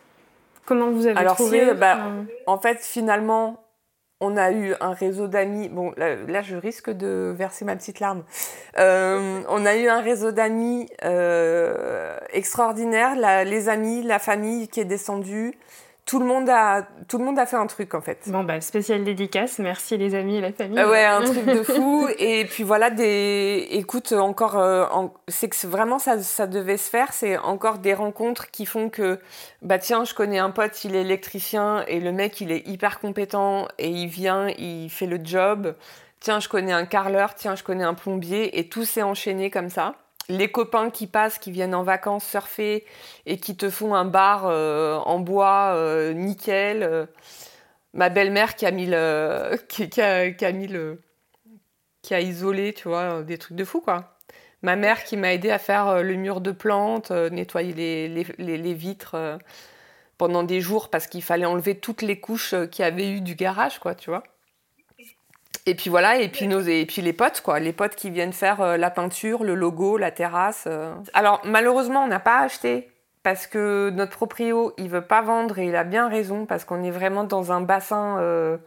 Comment 0.65 0.91
vous 0.91 1.05
avez 1.05 1.17
Alors 1.17 1.35
trouvé 1.35 1.73
bah, 1.73 1.97
En 2.45 2.57
fait, 2.59 2.79
finalement, 2.81 3.66
on 4.19 4.35
a 4.37 4.51
eu 4.51 4.73
un 4.79 4.93
réseau 4.93 5.27
d'amis. 5.27 5.69
Bon, 5.69 5.93
là, 5.97 6.41
je 6.41 6.55
risque 6.55 6.89
de 6.89 7.33
verser 7.37 7.65
ma 7.65 7.75
petite 7.75 7.99
larme. 7.99 8.23
Euh, 8.77 9.41
on 9.49 9.65
a 9.65 9.75
eu 9.75 9.87
un 9.87 10.01
réseau 10.01 10.31
d'amis 10.31 10.87
euh, 11.03 12.17
extraordinaire. 12.31 13.15
les 13.45 13.69
amis, 13.69 14.01
la 14.03 14.19
famille 14.19 14.67
qui 14.67 14.79
est 14.79 14.85
descendue 14.85 15.53
tout 16.07 16.19
le 16.19 16.25
monde 16.25 16.49
a 16.49 16.87
tout 17.09 17.17
le 17.17 17.25
monde 17.25 17.37
a 17.37 17.45
fait 17.45 17.57
un 17.57 17.67
truc 17.67 17.93
en 17.93 18.01
fait. 18.01 18.19
Bon 18.27 18.43
bah 18.43 18.61
spécial 18.61 19.03
dédicace, 19.03 19.59
merci 19.59 19.97
les 19.97 20.15
amis 20.15 20.37
et 20.37 20.41
la 20.41 20.53
famille. 20.53 20.81
ouais, 20.83 21.03
un 21.03 21.21
truc 21.21 21.45
de 21.45 21.63
fou 21.63 22.07
et 22.17 22.45
puis 22.45 22.63
voilà 22.63 22.89
des 22.89 23.67
écoute 23.71 24.13
encore 24.13 24.57
euh, 24.57 24.85
c'est 25.27 25.49
que 25.49 25.67
vraiment 25.67 25.99
ça 25.99 26.19
ça 26.23 26.47
devait 26.47 26.77
se 26.77 26.89
faire, 26.89 27.11
c'est 27.11 27.37
encore 27.37 27.79
des 27.79 27.93
rencontres 27.93 28.49
qui 28.49 28.65
font 28.65 28.89
que 28.89 29.19
bah 29.61 29.79
tiens, 29.79 30.05
je 30.05 30.13
connais 30.13 30.39
un 30.39 30.49
pote, 30.49 30.85
il 30.85 30.95
est 30.95 31.01
électricien 31.01 31.83
et 31.87 31.99
le 31.99 32.13
mec 32.13 32.39
il 32.39 32.53
est 32.53 32.65
hyper 32.67 32.99
compétent 32.99 33.67
et 33.77 33.89
il 33.89 34.07
vient, 34.07 34.47
il 34.57 34.89
fait 34.89 35.07
le 35.07 35.19
job. 35.21 35.75
Tiens, 36.19 36.39
je 36.39 36.49
connais 36.49 36.71
un 36.71 36.85
carreleur, 36.85 37.35
tiens, 37.35 37.55
je 37.55 37.63
connais 37.63 37.83
un 37.83 37.93
plombier 37.93 38.57
et 38.57 38.69
tout 38.69 38.85
s'est 38.85 39.03
enchaîné 39.03 39.51
comme 39.51 39.69
ça 39.69 39.93
les 40.29 40.51
copains 40.51 40.89
qui 40.89 41.07
passent, 41.07 41.39
qui 41.39 41.51
viennent 41.51 41.75
en 41.75 41.83
vacances 41.83 42.25
surfer 42.27 42.85
et 43.25 43.37
qui 43.37 43.55
te 43.55 43.69
font 43.69 43.95
un 43.95 44.05
bar 44.05 44.45
euh, 44.45 44.97
en 44.97 45.19
bois 45.19 45.73
euh, 45.75 46.13
nickel. 46.13 46.83
Euh, 46.83 47.05
ma 47.93 48.09
belle-mère 48.09 48.55
qui 48.55 48.65
a 48.65 48.71
mis 48.71 48.85
le, 48.85 49.57
qui, 49.69 50.01
a, 50.01 50.51
mis 50.51 50.67
le, 50.67 51.01
qui 52.01 52.13
a 52.13 52.21
isolé, 52.21 52.73
tu 52.73 52.89
vois, 52.89 53.23
des 53.23 53.37
trucs 53.37 53.57
de 53.57 53.65
fou 53.65 53.81
quoi. 53.81 54.17
Ma 54.63 54.75
mère 54.75 55.03
qui 55.03 55.17
m'a 55.17 55.33
aidé 55.33 55.51
à 55.51 55.59
faire 55.59 56.01
le 56.03 56.15
mur 56.15 56.41
de 56.41 56.51
plantes, 56.51 57.11
nettoyer 57.11 57.73
les, 57.73 58.25
les, 58.37 58.57
les 58.57 58.73
vitres 58.73 59.37
pendant 60.17 60.43
des 60.43 60.61
jours 60.61 60.89
parce 60.89 61.07
qu'il 61.07 61.21
fallait 61.21 61.45
enlever 61.45 61.75
toutes 61.79 62.01
les 62.01 62.19
couches 62.19 62.55
qu'il 62.71 62.83
y 62.83 62.87
avait 62.87 63.11
eu 63.11 63.21
du 63.21 63.35
garage, 63.35 63.79
quoi, 63.79 63.93
tu 63.93 64.09
vois. 64.09 64.23
Et 65.67 65.75
puis 65.75 65.89
voilà, 65.89 66.15
et 66.17 66.29
puis, 66.29 66.47
nos, 66.47 66.61
et 66.61 66.85
puis 66.85 67.01
les 67.01 67.11
potes, 67.11 67.41
quoi. 67.41 67.59
Les 67.59 67.73
potes 67.73 67.95
qui 67.95 68.09
viennent 68.09 68.31
faire 68.31 68.61
euh, 68.61 68.77
la 68.77 68.89
peinture, 68.89 69.43
le 69.43 69.53
logo, 69.53 69.97
la 69.97 70.11
terrasse. 70.11 70.63
Euh. 70.65 70.95
Alors, 71.13 71.41
malheureusement, 71.43 72.05
on 72.05 72.07
n'a 72.07 72.21
pas 72.21 72.39
acheté 72.39 72.89
parce 73.21 73.47
que 73.47 73.89
notre 73.89 74.13
proprio, 74.13 74.73
il 74.77 74.87
veut 74.87 75.05
pas 75.05 75.21
vendre 75.21 75.59
et 75.59 75.67
il 75.67 75.75
a 75.75 75.83
bien 75.83 76.07
raison 76.07 76.45
parce 76.45 76.63
qu'on 76.63 76.83
est 76.83 76.91
vraiment 76.91 77.25
dans 77.25 77.51
un 77.51 77.59
bassin 77.59 78.17
euh, 78.19 78.57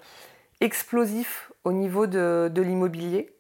explosif 0.60 1.50
au 1.64 1.72
niveau 1.72 2.06
de, 2.06 2.50
de 2.52 2.60
l'immobilier. 2.60 3.32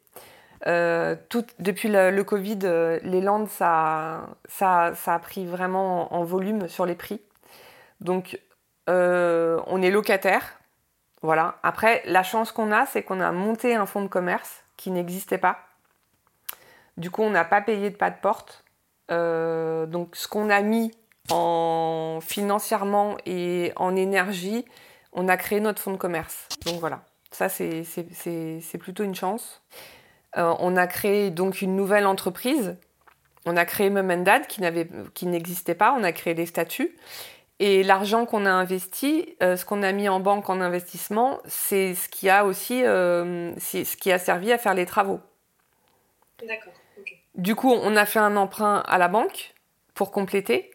tout, 0.64 1.44
depuis 1.58 1.90
le, 1.90 2.22
Covid, 2.22 2.60
les 3.02 3.20
Landes, 3.20 3.48
ça, 3.48 4.26
ça, 4.48 4.92
ça, 4.94 5.14
a 5.16 5.18
pris 5.18 5.44
vraiment 5.44 6.14
en, 6.14 6.20
en 6.20 6.24
volume 6.24 6.66
sur 6.66 6.86
les 6.86 6.94
prix. 6.94 7.20
Donc, 8.00 8.40
on 8.88 9.82
est 9.82 9.90
locataire 9.90 10.59
voilà. 11.22 11.58
Après, 11.62 12.02
la 12.06 12.22
chance 12.22 12.52
qu'on 12.52 12.72
a, 12.72 12.86
c'est 12.86 13.02
qu'on 13.02 13.20
a 13.20 13.32
monté 13.32 13.74
un 13.74 13.86
fonds 13.86 14.02
de 14.02 14.08
commerce 14.08 14.64
qui 14.76 14.90
n'existait 14.90 15.38
pas. 15.38 15.58
Du 16.96 17.10
coup, 17.10 17.22
on 17.22 17.30
n'a 17.30 17.44
pas 17.44 17.60
payé 17.60 17.90
de 17.90 17.96
pas 17.96 18.10
de 18.10 18.18
porte. 18.20 18.64
Euh, 19.10 19.86
donc, 19.86 20.16
ce 20.16 20.28
qu'on 20.28 20.50
a 20.50 20.60
mis 20.62 20.92
en 21.30 22.20
financièrement 22.22 23.16
et 23.26 23.72
en 23.76 23.96
énergie, 23.96 24.64
on 25.12 25.28
a 25.28 25.36
créé 25.36 25.60
notre 25.60 25.82
fonds 25.82 25.92
de 25.92 25.96
commerce. 25.96 26.48
Donc 26.64 26.80
voilà, 26.80 27.02
ça 27.30 27.48
c'est 27.48 28.78
plutôt 28.78 29.04
une 29.04 29.14
chance. 29.14 29.62
Euh, 30.36 30.54
on 30.60 30.76
a 30.76 30.86
créé 30.86 31.30
donc 31.30 31.62
une 31.62 31.76
nouvelle 31.76 32.06
entreprise. 32.06 32.76
On 33.46 33.56
a 33.56 33.64
créé 33.64 33.90
Memendad 33.90 34.46
qui 34.46 35.26
n'existait 35.26 35.74
pas. 35.74 35.94
On 35.98 36.04
a 36.04 36.12
créé 36.12 36.34
les 36.34 36.46
statuts. 36.46 36.96
Et 37.62 37.82
l'argent 37.82 38.24
qu'on 38.24 38.46
a 38.46 38.50
investi, 38.50 39.36
euh, 39.42 39.54
ce 39.54 39.66
qu'on 39.66 39.82
a 39.82 39.92
mis 39.92 40.08
en 40.08 40.18
banque 40.18 40.48
en 40.48 40.62
investissement, 40.62 41.40
c'est 41.44 41.94
ce 41.94 42.08
qui 42.08 42.30
a 42.30 42.46
aussi, 42.46 42.82
euh, 42.86 43.52
ce 43.58 43.96
qui 43.98 44.10
a 44.10 44.18
servi 44.18 44.50
à 44.50 44.56
faire 44.56 44.72
les 44.72 44.86
travaux. 44.86 45.20
D'accord. 46.48 46.72
Du 47.34 47.54
coup, 47.54 47.70
on 47.70 47.96
a 47.96 48.06
fait 48.06 48.18
un 48.18 48.36
emprunt 48.36 48.82
à 48.88 48.96
la 48.96 49.08
banque 49.08 49.52
pour 49.92 50.10
compléter. 50.10 50.70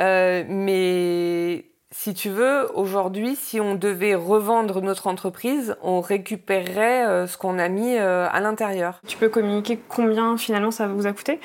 Euh, 0.00 0.42
mais 0.48 1.66
si 1.92 2.14
tu 2.14 2.30
veux, 2.30 2.68
aujourd'hui, 2.76 3.36
si 3.36 3.60
on 3.60 3.76
devait 3.76 4.16
revendre 4.16 4.82
notre 4.82 5.06
entreprise, 5.06 5.76
on 5.82 6.00
récupérerait 6.00 7.28
ce 7.28 7.38
qu'on 7.38 7.60
a 7.60 7.68
mis 7.68 7.96
à 7.96 8.40
l'intérieur. 8.40 9.00
Tu 9.06 9.16
peux 9.16 9.28
communiquer 9.28 9.78
combien 9.88 10.36
finalement 10.36 10.72
ça 10.72 10.88
vous 10.88 11.06
a 11.06 11.12
coûté? 11.12 11.38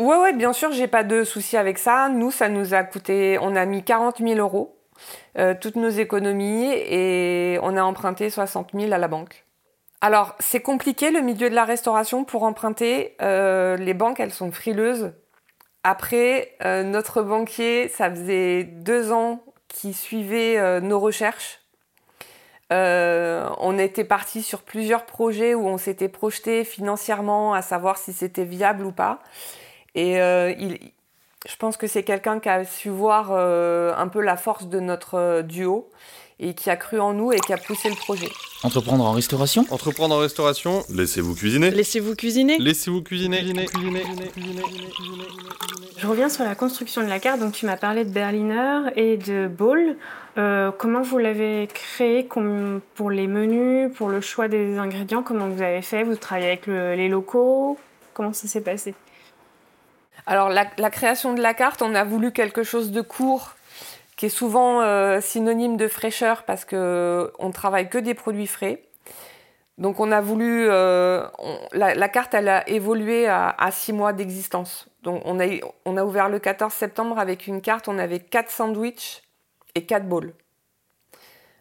Ouais, 0.00 0.16
ouais, 0.16 0.32
bien 0.32 0.54
sûr, 0.54 0.72
j'ai 0.72 0.88
pas 0.88 1.04
de 1.04 1.24
souci 1.24 1.58
avec 1.58 1.76
ça. 1.76 2.08
Nous, 2.08 2.30
ça 2.30 2.48
nous 2.48 2.72
a 2.72 2.84
coûté, 2.84 3.36
on 3.42 3.54
a 3.54 3.66
mis 3.66 3.84
40 3.84 4.16
000 4.20 4.38
euros, 4.38 4.80
euh, 5.36 5.54
toutes 5.60 5.76
nos 5.76 5.90
économies, 5.90 6.72
et 6.72 7.58
on 7.62 7.76
a 7.76 7.82
emprunté 7.82 8.30
60 8.30 8.70
000 8.72 8.90
à 8.94 8.96
la 8.96 9.08
banque. 9.08 9.44
Alors, 10.00 10.36
c'est 10.38 10.62
compliqué 10.62 11.10
le 11.10 11.20
milieu 11.20 11.50
de 11.50 11.54
la 11.54 11.66
restauration 11.66 12.24
pour 12.24 12.44
emprunter. 12.44 13.14
Euh, 13.20 13.76
les 13.76 13.92
banques, 13.92 14.20
elles 14.20 14.32
sont 14.32 14.50
frileuses. 14.50 15.12
Après, 15.84 16.56
euh, 16.64 16.82
notre 16.82 17.20
banquier, 17.20 17.88
ça 17.88 18.08
faisait 18.08 18.64
deux 18.64 19.12
ans 19.12 19.44
qu'il 19.68 19.94
suivait 19.94 20.80
nos 20.80 20.98
recherches. 20.98 21.60
on 22.70 23.78
était 23.78 24.04
parti 24.04 24.42
sur 24.42 24.62
plusieurs 24.62 25.04
projets 25.04 25.54
où 25.54 25.66
on 25.68 25.76
s'était 25.76 26.08
projeté 26.08 26.64
financièrement 26.64 27.52
à 27.52 27.60
savoir 27.60 27.98
si 27.98 28.14
c'était 28.14 28.46
viable 28.46 28.86
ou 28.86 28.92
pas. 28.92 29.20
Et 29.94 30.20
euh, 30.20 30.52
il, 30.58 30.78
je 31.48 31.56
pense 31.56 31.76
que 31.76 31.86
c'est 31.86 32.02
quelqu'un 32.02 32.38
qui 32.38 32.48
a 32.48 32.64
su 32.64 32.90
voir 32.90 33.30
euh, 33.30 33.92
un 33.96 34.08
peu 34.08 34.20
la 34.20 34.36
force 34.36 34.66
de 34.66 34.78
notre 34.78 35.14
euh, 35.14 35.42
duo 35.42 35.90
et 36.38 36.54
qui 36.54 36.70
a 36.70 36.76
cru 36.76 37.00
en 37.00 37.12
nous 37.12 37.32
et 37.32 37.40
qui 37.40 37.52
a 37.52 37.58
poussé 37.58 37.88
le 37.88 37.96
projet. 37.96 38.28
Entreprendre 38.62 39.04
en 39.04 39.12
restauration? 39.12 39.66
Entreprendre 39.70 40.14
en 40.14 40.18
restauration, 40.18 40.82
laissez-vous 40.88 41.34
cuisiner. 41.34 41.70
Laissez-vous 41.70 42.14
cuisiner. 42.14 42.58
Laissez-vous 42.58 43.02
cuisiner. 43.02 43.40
Je 45.98 46.06
reviens 46.06 46.30
sur 46.30 46.44
la 46.44 46.54
construction 46.54 47.02
de 47.02 47.08
la 47.08 47.18
carte. 47.18 47.40
Donc 47.40 47.52
tu 47.52 47.66
m'as 47.66 47.76
parlé 47.76 48.04
de 48.04 48.10
Berliner 48.10 48.90
et 48.96 49.18
de 49.18 49.48
Ball. 49.48 49.96
comment 50.78 51.02
vous 51.02 51.18
l'avez 51.18 51.68
créé 51.72 52.26
pour 52.94 53.10
les 53.10 53.26
menus, 53.26 53.90
pour 53.94 54.08
le 54.08 54.22
choix 54.22 54.48
des 54.48 54.78
ingrédients? 54.78 55.22
Comment 55.22 55.48
vous 55.48 55.60
avez 55.60 55.82
fait? 55.82 56.04
Vous 56.04 56.16
travaillez 56.16 56.48
avec 56.48 56.66
les 56.66 57.08
locaux? 57.08 57.78
Comment 58.14 58.32
ça 58.32 58.48
s'est 58.48 58.62
passé? 58.62 58.94
Alors 60.26 60.48
la, 60.48 60.64
création 60.90 61.34
de 61.34 61.40
la 61.40 61.54
carte, 61.54 61.82
on 61.82 61.94
a 61.94 62.04
voulu 62.04 62.32
quelque 62.32 62.62
chose 62.62 62.90
de 62.90 63.00
court, 63.00 63.54
qui 64.16 64.26
est 64.26 64.30
souvent 64.30 64.82
euh, 64.82 65.20
synonyme 65.20 65.76
de 65.76 65.88
fraîcheur 65.88 66.42
parce 66.44 66.64
que 66.64 67.32
on 67.38 67.50
travaille 67.50 67.88
que 67.88 67.98
des 67.98 68.14
produits 68.14 68.46
frais. 68.46 68.82
Donc 69.78 69.98
on 69.98 70.12
a 70.12 70.20
voulu, 70.20 70.66
euh, 70.68 71.26
la, 71.72 72.08
carte 72.08 72.34
elle 72.34 72.48
a 72.48 72.68
évolué 72.68 73.26
à, 73.28 73.54
six 73.70 73.94
mois 73.94 74.12
d'existence. 74.12 74.88
Donc 75.02 75.22
on 75.24 75.40
a, 75.40 75.46
on 75.86 75.96
a 75.96 76.04
ouvert 76.04 76.28
le 76.28 76.38
14 76.38 76.72
septembre 76.72 77.18
avec 77.18 77.46
une 77.46 77.62
carte, 77.62 77.88
on 77.88 77.98
avait 77.98 78.20
quatre 78.20 78.50
sandwichs 78.50 79.22
et 79.74 79.86
quatre 79.86 80.06
bowls. 80.06 80.34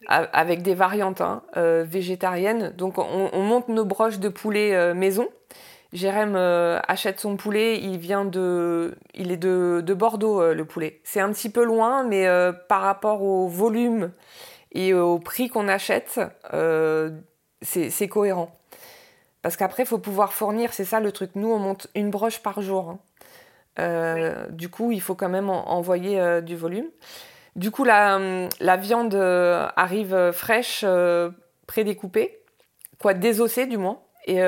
avec 0.08 0.62
des 0.62 0.74
variantes 0.74 1.22
hein, 1.22 1.44
végétariennes. 1.56 2.72
Donc 2.76 2.98
on, 2.98 3.42
monte 3.42 3.70
nos 3.70 3.86
broches 3.86 4.20
de 4.20 4.28
poulet 4.28 4.94
maison. 4.94 5.30
Jérém 5.92 6.36
achète 6.88 7.20
son 7.20 7.36
poulet, 7.36 7.80
il 7.80 7.98
vient 7.98 8.26
de, 8.26 8.96
il 9.16 9.32
est 9.32 9.38
de, 9.38 9.82
de 9.84 9.94
Bordeaux 9.94 10.54
le 10.54 10.66
poulet. 10.66 11.02
C'est 11.04 11.20
un 11.20 11.32
petit 11.32 11.50
peu 11.50 11.64
loin, 11.64 12.04
mais 12.04 12.28
par 12.68 12.82
rapport 12.82 13.24
au 13.24 13.48
volume 13.48 14.12
et 14.72 14.94
au 14.94 15.18
prix 15.18 15.50
qu'on 15.50 15.68
achète, 15.68 16.20
c'est 17.62 18.08
cohérent. 18.08 18.56
Parce 19.42 19.56
qu'après, 19.56 19.84
il 19.84 19.86
faut 19.86 20.00
pouvoir 20.00 20.34
fournir, 20.34 20.74
c'est 20.74 20.86
ça 20.86 21.00
le 21.00 21.12
truc. 21.12 21.32
Nous, 21.36 21.52
on 21.52 21.60
monte 21.60 21.88
une 21.96 22.10
broche 22.10 22.40
par 22.40 22.62
jour. 22.62 22.90
Hein. 22.90 23.00
Euh, 23.80 24.48
du 24.50 24.70
coup, 24.70 24.92
il 24.92 25.02
faut 25.02 25.16
quand 25.16 25.30
même 25.30 25.50
envoyer 25.50 26.20
euh, 26.20 26.42
du 26.42 26.56
volume. 26.56 26.88
Du 27.56 27.72
coup, 27.72 27.84
la, 27.84 28.20
la 28.60 28.78
viande 28.78 29.16
euh, 29.16 29.68
arrive 29.76 30.32
fraîche, 30.32 30.86
prédécoupée, 31.68 32.42
quoi, 33.00 33.14
désossée 33.14 33.66
du 33.66 33.78
moins. 33.78 34.02
Et 34.26 34.40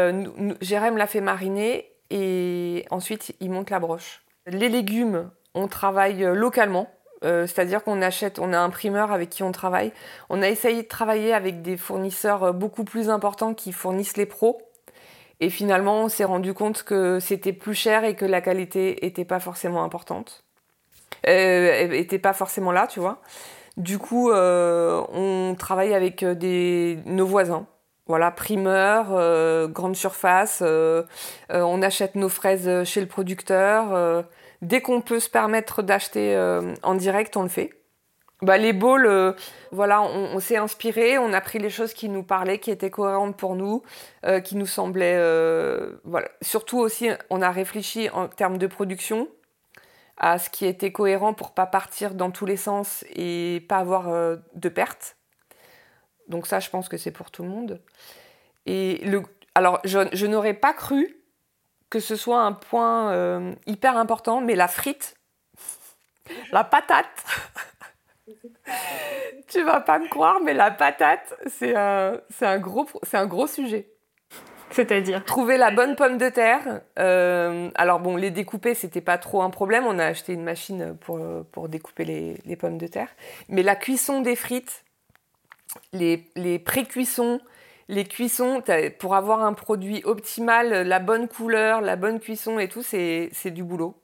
Jérém 0.62 0.98
l'a 0.98 1.08
fait 1.08 1.22
mariner 1.22 1.92
et 2.10 2.86
ensuite, 2.92 3.34
il 3.40 3.50
monte 3.50 3.70
la 3.70 3.80
broche. 3.80 4.24
Les 4.46 4.70
légumes, 4.70 5.32
on 5.56 5.68
travaille 5.68 6.24
localement. 6.34 6.90
C'est-à-dire 7.24 7.84
qu'on 7.84 8.02
achète, 8.02 8.40
on 8.40 8.54
a 8.54 8.60
un 8.60 8.70
primeur 8.70 9.12
avec 9.12 9.30
qui 9.30 9.44
on 9.44 9.52
travaille. 9.52 9.92
On 10.30 10.42
a 10.42 10.50
essayé 10.50 10.84
de 10.84 10.88
travailler 10.88 11.34
avec 11.34 11.62
des 11.62 11.78
fournisseurs 11.78 12.54
beaucoup 12.54 12.84
plus 12.84 13.10
importants 13.10 13.54
qui 13.54 13.72
fournissent 13.72 14.18
les 14.18 14.26
pros. 14.26 14.62
Et 15.42 15.50
finalement, 15.50 16.04
on 16.04 16.08
s'est 16.10 16.24
rendu 16.24 16.54
compte 16.54 16.84
que 16.84 17.20
c'était 17.20 17.52
plus 17.52 17.74
cher 17.74 18.04
et 18.04 18.16
que 18.16 18.26
la 18.26 18.42
qualité 18.42 19.00
n'était 19.02 19.26
pas 19.26 19.40
forcément 19.40 19.84
importante. 19.84 20.44
Euh, 21.28 21.92
était 21.92 22.20
pas 22.20 22.34
forcément 22.34 22.72
là, 22.72 22.86
tu 22.88 23.00
vois. 23.00 23.22
Du 23.76 23.98
coup, 23.98 24.30
euh, 24.30 25.04
on 25.12 25.56
travaille 25.58 25.96
avec 25.96 26.22
euh, 26.22 26.36
des, 26.36 27.00
nos 27.06 27.26
voisins. 27.26 27.66
Voilà, 28.12 28.30
primeur, 28.30 29.08
euh, 29.12 29.68
grande 29.68 29.96
surface. 29.96 30.62
on 31.50 31.82
achète 31.82 32.16
nos 32.16 32.30
fraises 32.30 32.84
chez 32.84 33.02
le 33.02 33.08
producteur. 33.08 34.26
dès 34.62 34.82
qu'on 34.82 35.02
peut 35.02 35.20
se 35.20 35.30
permettre 35.30 35.82
d'acheter 35.82 36.38
en 36.84 36.96
direct, 36.96 37.38
on 37.38 37.44
le 37.44 37.50
fait. 37.50 37.72
Bah, 38.42 38.58
les 38.58 38.74
bowls, 38.74 39.06
euh, 39.06 39.34
voilà, 39.72 40.02
on, 40.02 40.40
s'est 40.40 40.58
inspiré, 40.58 41.20
on 41.20 41.32
a 41.32 41.42
pris 41.42 41.60
les 41.60 41.70
choses 41.70 41.94
qui 41.94 42.10
nous 42.10 42.24
parlaient, 42.24 42.58
qui 42.58 42.72
étaient 42.72 42.90
cohérentes 42.90 43.38
pour 43.38 43.56
nous, 43.56 43.84
euh, 44.26 44.40
qui 44.40 44.56
nous 44.56 44.66
semblaient. 44.66 45.18
Euh. 45.18 45.94
Surtout 46.42 46.80
aussi, 46.80 47.10
on 47.30 47.44
a 47.44 47.52
réfléchi 47.52 48.10
en 48.10 48.28
termes 48.28 48.58
de 48.58 48.66
production 48.66 49.28
à 50.18 50.40
ce 50.40 50.50
qui 50.50 50.66
était 50.66 50.92
cohérent 50.92 51.36
pour 51.36 51.52
pas 51.52 51.68
partir 51.68 52.16
dans 52.16 52.32
tous 52.32 52.48
les 52.48 52.58
sens 52.58 53.06
et 53.16 53.64
pas 53.70 53.78
avoir 53.78 54.08
de 54.56 54.70
pertes. 54.70 55.18
Donc 56.28 56.48
ça, 56.48 56.60
je 56.60 56.70
pense 56.70 56.90
que 56.90 56.98
c'est 56.98 57.12
pour 57.12 57.32
tout 57.32 57.44
le 57.44 57.50
monde. 57.50 57.82
Et 58.66 58.98
le, 59.06 59.24
alors, 59.56 59.80
je, 59.84 60.00
je 60.14 60.26
n'aurais 60.28 60.54
pas 60.54 60.74
cru 60.74 61.18
que 61.90 62.00
ce 62.00 62.16
soit 62.16 62.42
un 62.42 62.54
point 62.54 63.54
hyper 63.66 63.98
important, 63.98 64.40
mais 64.40 64.56
la 64.56 64.68
frite, 64.68 65.16
la 66.52 66.64
patate. 66.64 67.26
tu 69.48 69.62
vas 69.64 69.82
pas 69.82 70.00
me 70.00 70.08
croire, 70.08 70.40
mais 70.44 70.54
la 70.54 70.72
patate, 70.72 71.36
c'est 71.48 71.76
un, 71.76 72.20
un, 72.42 72.60
gros, 72.60 72.88
un 73.14 73.26
gros 73.26 73.48
sujet. 73.48 73.90
C'est-à-dire? 74.72 75.24
Trouver 75.26 75.58
la 75.58 75.72
bonne 75.72 75.96
pomme 75.96 76.18
de 76.18 76.30
terre. 76.30 76.82
Euh, 76.98 77.70
alors 77.76 78.00
bon, 78.00 78.16
les 78.16 78.32
découper, 78.32 78.74
c'était 78.74 79.02
pas 79.02 79.18
trop 79.18 79.42
un 79.42 79.50
problème. 79.50 79.86
On 79.86 80.00
a 80.00 80.06
acheté 80.06 80.34
une 80.34 80.44
machine 80.44 80.96
pour, 81.02 81.20
pour 81.52 81.68
découper 81.68 82.06
les, 82.06 82.38
les 82.46 82.56
pommes 82.56 82.78
de 82.78 82.88
terre. 82.88 83.10
Mais 83.50 83.64
la 83.64 83.76
cuisson 83.76 84.22
des 84.22 84.38
frites, 84.38 84.86
les, 85.94 86.26
les 86.36 86.60
pré-cuissons, 86.60 87.40
les 87.88 88.06
cuissons, 88.06 88.64
pour 89.00 89.16
avoir 89.16 89.44
un 89.44 89.54
produit 89.54 90.02
optimal, 90.06 90.88
la 90.88 91.00
bonne 91.00 91.28
couleur, 91.28 91.82
la 91.82 91.96
bonne 91.96 92.20
cuisson 92.20 92.58
et 92.60 92.70
tout, 92.70 92.84
c'est 92.84 93.52
du 93.52 93.64
boulot. 93.64 93.96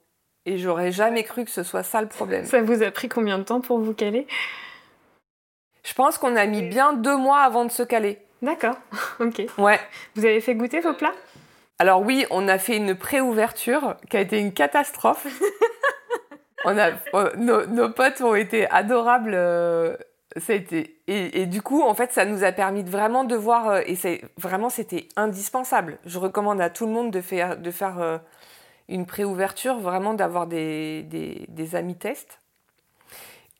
Et 0.44 0.58
j'aurais 0.58 0.92
jamais 0.92 1.24
cru 1.24 1.44
que 1.44 1.50
ce 1.50 1.62
soit 1.62 1.82
ça 1.82 2.00
le 2.00 2.08
problème. 2.08 2.44
Ça 2.44 2.62
vous 2.62 2.82
a 2.82 2.90
pris 2.90 3.08
combien 3.08 3.38
de 3.38 3.44
temps 3.44 3.60
pour 3.60 3.78
vous 3.78 3.92
caler? 3.92 4.26
Je 5.84 5.94
pense 5.94 6.18
qu'on 6.18 6.36
a 6.36 6.46
mis 6.46 6.62
bien 6.62 6.92
deux 6.92 7.16
mois 7.16 7.40
avant 7.40 7.64
de 7.64 7.70
se 7.70 7.82
caler. 7.82 8.18
D'accord, 8.42 8.76
ok. 9.20 9.42
Ouais. 9.58 9.80
Vous 10.14 10.24
avez 10.24 10.40
fait 10.40 10.54
goûter 10.54 10.80
vos 10.80 10.94
plats? 10.94 11.14
Alors 11.78 12.02
oui, 12.02 12.26
on 12.30 12.48
a 12.48 12.58
fait 12.58 12.76
une 12.76 12.94
pré-ouverture 12.94 13.96
qui 14.10 14.16
a 14.16 14.20
été 14.20 14.38
une 14.38 14.52
catastrophe. 14.52 15.26
on 16.64 16.76
a, 16.76 16.90
oh, 17.12 17.24
nos, 17.36 17.88
potes 17.90 18.20
ont 18.20 18.34
été 18.34 18.68
adorables. 18.70 19.34
Euh, 19.34 19.96
ça 20.36 20.52
a 20.52 20.56
été, 20.56 20.97
et, 21.10 21.46
du 21.46 21.62
coup, 21.62 21.80
en 21.80 21.94
fait, 21.94 22.12
ça 22.12 22.26
nous 22.26 22.44
a 22.44 22.52
permis 22.52 22.84
de 22.84 22.90
vraiment 22.90 23.24
de 23.24 23.34
voir, 23.34 23.70
euh, 23.70 23.80
et 23.86 23.96
c'est 23.96 24.20
vraiment, 24.36 24.68
c'était 24.68 25.08
indispensable. 25.16 25.98
Je 26.04 26.18
recommande 26.18 26.60
à 26.60 26.68
tout 26.68 26.84
le 26.84 26.92
monde 26.92 27.10
de 27.10 27.22
faire, 27.22 27.56
de 27.56 27.70
faire 27.70 27.98
euh, 27.98 28.18
une 28.88 29.06
préouverture, 29.06 29.78
vraiment 29.78 30.12
d'avoir 30.12 30.46
des, 30.46 31.02
des, 31.04 31.74
amis 31.74 31.96
tests. 31.96 32.40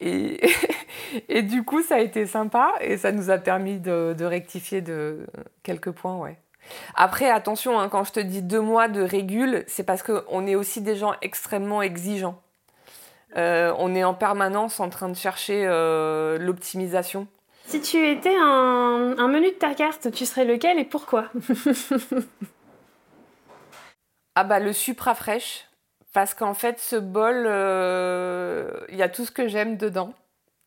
Et, 0.00 0.38
et, 1.30 1.40
du 1.40 1.62
coup, 1.62 1.80
ça 1.80 1.94
a 1.94 2.00
été 2.00 2.26
sympa 2.26 2.74
et 2.82 2.98
ça 2.98 3.12
nous 3.12 3.30
a 3.30 3.38
permis 3.38 3.80
de, 3.80 4.24
rectifier 4.24 4.82
de 4.82 5.26
quelques 5.62 5.92
points, 5.92 6.18
ouais. 6.18 6.36
Après, 6.94 7.30
attention, 7.30 7.80
hein, 7.80 7.88
quand 7.88 8.04
je 8.04 8.12
te 8.12 8.20
dis 8.20 8.42
deux 8.42 8.60
mois 8.60 8.88
de 8.88 9.00
régule, 9.00 9.64
c'est 9.68 9.84
parce 9.84 10.02
qu'on 10.02 10.46
est 10.46 10.54
aussi 10.54 10.82
des 10.82 10.96
gens 10.96 11.14
extrêmement 11.22 11.80
exigeants. 11.80 12.42
Euh, 13.38 13.72
on 13.78 13.94
est 13.94 14.04
en 14.04 14.12
permanence 14.12 14.80
en 14.80 14.90
train 14.90 15.08
de 15.08 15.16
chercher 15.16 15.64
l'optimisation. 16.38 17.26
Si 17.68 17.82
tu 17.82 17.98
étais 18.08 18.34
un, 18.34 19.14
un 19.18 19.28
menu 19.28 19.48
de 19.48 19.56
ta 19.56 19.74
carte, 19.74 20.10
tu 20.10 20.24
serais 20.24 20.46
lequel 20.46 20.78
et 20.78 20.86
pourquoi 20.86 21.26
Ah 24.34 24.44
bah 24.44 24.58
le 24.58 24.72
supra 24.72 25.14
fraîche, 25.14 25.66
parce 26.14 26.32
qu'en 26.32 26.54
fait 26.54 26.78
ce 26.78 26.96
bol, 26.96 27.44
euh, 27.46 28.70
il 28.88 28.96
y 28.96 29.02
a 29.02 29.10
tout 29.10 29.26
ce 29.26 29.30
que 29.30 29.48
j'aime 29.48 29.76
dedans. 29.76 30.14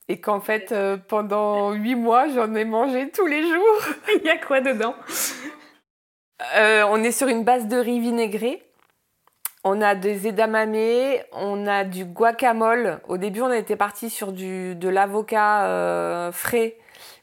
Et 0.10 0.20
qu'en 0.22 0.42
fait, 0.42 0.72
euh, 0.74 0.96
pendant 0.96 1.72
huit 1.72 1.96
mois, 1.96 2.28
j'en 2.28 2.54
ai 2.54 2.66
mangé 2.66 3.10
tous 3.10 3.26
les 3.26 3.42
jours. 3.42 3.82
Il 4.16 4.24
y 4.24 4.30
a 4.30 4.38
quoi 4.38 4.62
dedans 4.62 4.94
euh, 6.56 6.84
On 6.90 7.02
est 7.02 7.12
sur 7.12 7.30
une 7.30 7.44
base 7.44 7.68
de 7.68 7.78
riz 7.78 8.00
vinaigré. 8.00 8.62
On 9.64 9.82
a 9.82 9.96
des 9.96 10.28
edamame, 10.28 11.18
on 11.32 11.66
a 11.66 11.84
du 11.84 12.06
guacamole. 12.06 13.00
Au 13.08 13.18
début, 13.18 13.42
on 13.42 13.52
était 13.52 13.76
parti 13.76 14.12
sur 14.12 14.34
du, 14.34 14.76
de 14.76 14.90
l'avocat 14.90 16.30
frais, 16.34 16.78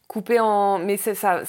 coupé 0.08 0.40
en... 0.40 0.78
Mais 0.78 0.96
c'est 0.96 1.14
ça, 1.14 1.42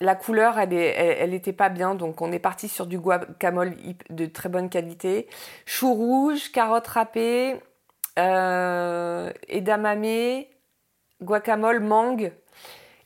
la 0.00 0.14
couleur, 0.14 0.58
elle 0.58 1.30
n'était 1.30 1.52
pas 1.52 1.68
bien, 1.68 1.94
donc 1.94 2.20
on 2.22 2.32
est 2.32 2.38
parti 2.38 2.68
sur 2.68 2.86
du 2.86 2.98
guacamole 2.98 3.76
de 4.08 4.26
très 4.26 4.48
bonne 4.48 4.68
qualité. 4.70 5.28
Chou 5.66 5.92
rouge, 5.94 6.52
carottes 6.52 6.86
râpées, 6.86 7.56
euh, 8.18 9.30
edamame, 9.48 10.44
guacamole, 11.22 11.80
mangue. 11.80 12.32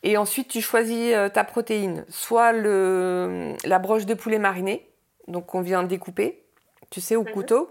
Et 0.04 0.16
ensuite, 0.16 0.48
tu 0.48 0.60
choisis 0.60 1.12
euh, 1.14 1.28
ta 1.28 1.44
protéine. 1.44 2.04
Soit 2.08 2.52
le, 2.52 3.54
la 3.64 3.78
broche 3.78 4.06
de 4.06 4.14
poulet 4.14 4.38
marinée, 4.38 4.88
donc 5.28 5.46
qu'on 5.46 5.62
vient 5.62 5.82
découper, 5.82 6.44
tu 6.90 7.00
sais, 7.00 7.16
au 7.16 7.24
mhm. 7.24 7.30
couteau. 7.32 7.70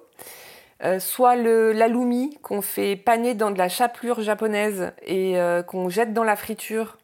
Euh, 0.84 1.00
soit 1.00 1.38
l'aloumi 1.38 2.38
qu'on 2.42 2.62
fait 2.62 2.98
paner 2.98 3.36
dans 3.36 3.52
de 3.52 3.58
la 3.58 3.70
chapelure 3.70 4.22
japonaise 4.22 4.92
et 5.04 5.40
euh, 5.40 5.64
qu'on 5.64 5.88
jette 5.88 6.12
dans 6.14 6.26
la 6.26 6.36
friture 6.36 6.98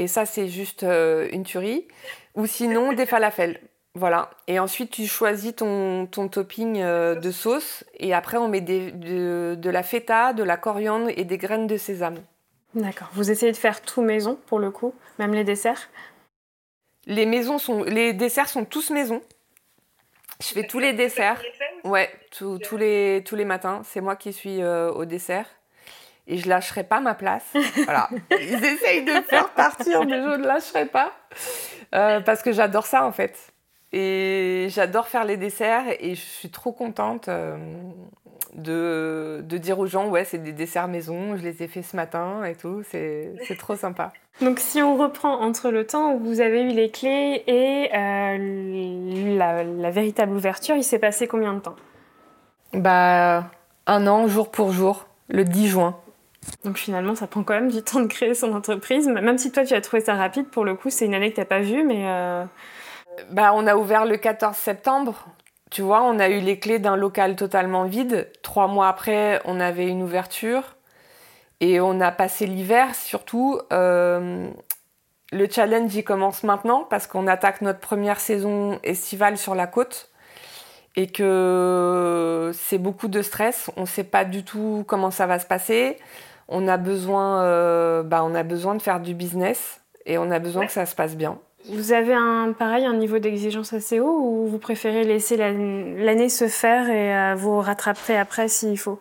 et 0.00 0.06
ça, 0.06 0.24
c'est 0.24 0.48
juste 0.48 0.82
euh, 0.82 1.28
une 1.30 1.42
tuerie. 1.42 1.86
Ou 2.34 2.46
sinon, 2.46 2.94
des 2.94 3.04
falafels. 3.04 3.60
Voilà. 3.94 4.30
Et 4.46 4.58
ensuite, 4.58 4.90
tu 4.92 5.06
choisis 5.06 5.54
ton, 5.54 6.06
ton 6.06 6.28
topping 6.28 6.80
euh, 6.80 7.16
de 7.16 7.30
sauce. 7.30 7.84
Et 7.98 8.14
après, 8.14 8.38
on 8.38 8.48
met 8.48 8.62
de, 8.62 9.54
de, 9.56 9.70
la 9.70 9.82
feta, 9.82 10.32
de 10.32 10.42
la 10.42 10.56
coriandre 10.56 11.10
et 11.14 11.24
des 11.24 11.36
graines 11.36 11.66
de 11.66 11.76
sésame. 11.76 12.16
D'accord. 12.74 13.10
Vous 13.12 13.30
essayez 13.30 13.52
de 13.52 13.58
faire 13.58 13.82
tout 13.82 14.00
maison, 14.00 14.38
pour 14.46 14.58
le 14.58 14.70
coup, 14.70 14.94
même 15.18 15.34
les 15.34 15.44
desserts? 15.44 15.90
Les, 17.04 17.26
maisons 17.26 17.58
sont, 17.58 17.82
les 17.82 18.14
desserts 18.14 18.48
sont 18.48 18.64
tous 18.64 18.88
maison. 18.88 19.20
Je 20.40 20.46
fais 20.46 20.66
tous 20.66 20.78
les 20.78 20.94
desserts. 20.94 21.42
Ouais, 21.84 22.10
tous, 22.30 22.58
les, 22.78 23.22
tous 23.26 23.36
les 23.36 23.44
matins. 23.44 23.82
C'est 23.84 24.00
moi 24.00 24.16
qui 24.16 24.32
suis 24.32 24.62
euh, 24.62 24.90
au 24.92 25.04
dessert 25.04 25.59
et 26.30 26.38
je 26.38 26.48
lâcherai 26.48 26.84
pas 26.84 27.00
ma 27.00 27.14
place. 27.14 27.52
Voilà. 27.84 28.08
Ils 28.40 28.64
essayent 28.64 29.04
de 29.04 29.12
me 29.12 29.22
faire 29.22 29.50
partir, 29.50 30.04
mais 30.06 30.22
je 30.22 30.38
ne 30.38 30.46
lâcherai 30.46 30.86
pas. 30.86 31.12
Euh, 31.94 32.20
parce 32.20 32.42
que 32.42 32.52
j'adore 32.52 32.86
ça, 32.86 33.04
en 33.04 33.12
fait. 33.12 33.52
Et 33.92 34.68
j'adore 34.70 35.08
faire 35.08 35.24
les 35.24 35.36
desserts 35.36 35.84
et 35.98 36.14
je 36.14 36.20
suis 36.20 36.50
trop 36.50 36.70
contente 36.70 37.26
euh, 37.28 37.56
de, 38.54 39.40
de, 39.42 39.58
dire 39.58 39.80
aux 39.80 39.86
gens, 39.86 40.08
ouais, 40.08 40.24
c'est 40.24 40.38
des 40.38 40.52
desserts 40.52 40.86
maison, 40.86 41.36
je 41.36 41.42
les 41.42 41.64
ai 41.64 41.66
faits 41.66 41.84
ce 41.84 41.96
matin 41.96 42.44
et 42.44 42.54
tout, 42.54 42.84
c'est 42.88 43.34
trop 43.58 43.74
sympa. 43.74 44.12
Donc 44.40 44.60
si 44.60 44.80
on 44.80 44.96
reprend 44.96 45.40
entre 45.40 45.72
le 45.72 45.84
temps 45.84 46.12
où 46.12 46.20
vous 46.20 46.40
avez 46.40 46.62
eu 46.62 46.68
les 46.68 46.90
clés 46.90 47.42
et 47.48 47.90
euh, 47.92 49.36
la, 49.36 49.64
la, 49.64 49.90
véritable 49.90 50.34
ouverture, 50.34 50.76
il 50.76 50.84
s'est 50.84 51.00
passé 51.00 51.26
combien 51.26 51.54
de 51.54 51.58
temps? 51.58 51.76
Bah 52.72 53.50
un 53.88 54.06
an, 54.06 54.28
jour 54.28 54.52
pour 54.52 54.70
jour, 54.70 55.08
le 55.28 55.44
10 55.44 55.66
juin. 55.66 55.96
Donc 56.64 56.78
finalement, 56.78 57.14
ça 57.14 57.26
prend 57.26 57.42
quand 57.42 57.54
même 57.54 57.70
du 57.70 57.82
temps 57.82 58.00
de 58.00 58.06
créer 58.06 58.34
son 58.34 58.52
entreprise. 58.52 59.08
Même 59.08 59.38
si 59.38 59.52
toi, 59.52 59.64
tu 59.64 59.74
as 59.74 59.80
trouvé 59.80 60.02
ça 60.02 60.14
rapide, 60.14 60.48
pour 60.48 60.64
le 60.64 60.74
coup, 60.74 60.90
c'est 60.90 61.06
une 61.06 61.14
année 61.14 61.30
que 61.30 61.34
tu 61.36 61.40
n'as 61.40 61.46
pas 61.46 61.60
vue, 61.60 61.84
mais... 61.84 62.08
Euh, 62.08 62.44
bah, 63.30 63.52
on 63.54 63.66
a 63.66 63.76
ouvert 63.76 64.06
le 64.06 64.16
14 64.16 64.56
septembre. 64.56 65.26
Tu 65.70 65.82
vois, 65.82 66.02
on 66.02 66.18
a 66.18 66.28
eu 66.28 66.40
les 66.40 66.58
clés 66.58 66.78
d'un 66.78 66.96
local 66.96 67.36
totalement 67.36 67.84
vide. 67.84 68.30
Trois 68.42 68.66
mois 68.66 68.88
après, 68.88 69.40
on 69.44 69.60
avait 69.60 69.86
une 69.86 70.02
ouverture. 70.02 70.76
Et 71.60 71.80
on 71.80 72.00
a 72.00 72.10
passé 72.10 72.46
l'hiver, 72.46 72.94
surtout. 72.94 73.60
Euh, 73.72 74.48
le 75.32 75.48
challenge, 75.48 75.94
il 75.94 76.02
commence 76.02 76.42
maintenant 76.42 76.84
parce 76.84 77.06
qu'on 77.06 77.26
attaque 77.26 77.60
notre 77.60 77.80
première 77.80 78.18
saison 78.18 78.80
estivale 78.82 79.36
sur 79.36 79.54
la 79.54 79.66
côte 79.66 80.10
et 80.96 81.06
que 81.06 82.50
c'est 82.54 82.78
beaucoup 82.78 83.08
de 83.08 83.22
stress. 83.22 83.70
On 83.76 83.82
ne 83.82 83.86
sait 83.86 84.04
pas 84.04 84.24
du 84.24 84.44
tout 84.44 84.84
comment 84.88 85.10
ça 85.10 85.26
va 85.26 85.38
se 85.38 85.46
passer. 85.46 85.98
On 86.50 86.66
a 86.66 86.76
besoin, 86.76 87.42
euh, 87.44 88.02
bah, 88.02 88.22
on 88.24 88.34
a 88.34 88.42
besoin 88.42 88.74
de 88.74 88.82
faire 88.82 89.00
du 89.00 89.14
business 89.14 89.80
et 90.04 90.18
on 90.18 90.30
a 90.30 90.40
besoin 90.40 90.66
que 90.66 90.72
ça 90.72 90.84
se 90.84 90.96
passe 90.96 91.16
bien. 91.16 91.38
Vous 91.68 91.92
avez 91.92 92.14
un 92.14 92.52
pareil 92.58 92.86
un 92.86 92.94
niveau 92.94 93.18
d'exigence 93.18 93.72
assez 93.72 94.00
haut 94.00 94.18
ou 94.18 94.46
vous 94.46 94.58
préférez 94.58 95.04
laisser 95.04 95.36
l'année 95.36 96.28
se 96.28 96.48
faire 96.48 96.88
et 96.88 97.14
euh, 97.14 97.34
vous 97.36 97.60
rattraperez 97.60 98.18
après 98.18 98.48
s'il 98.48 98.78
faut? 98.78 99.00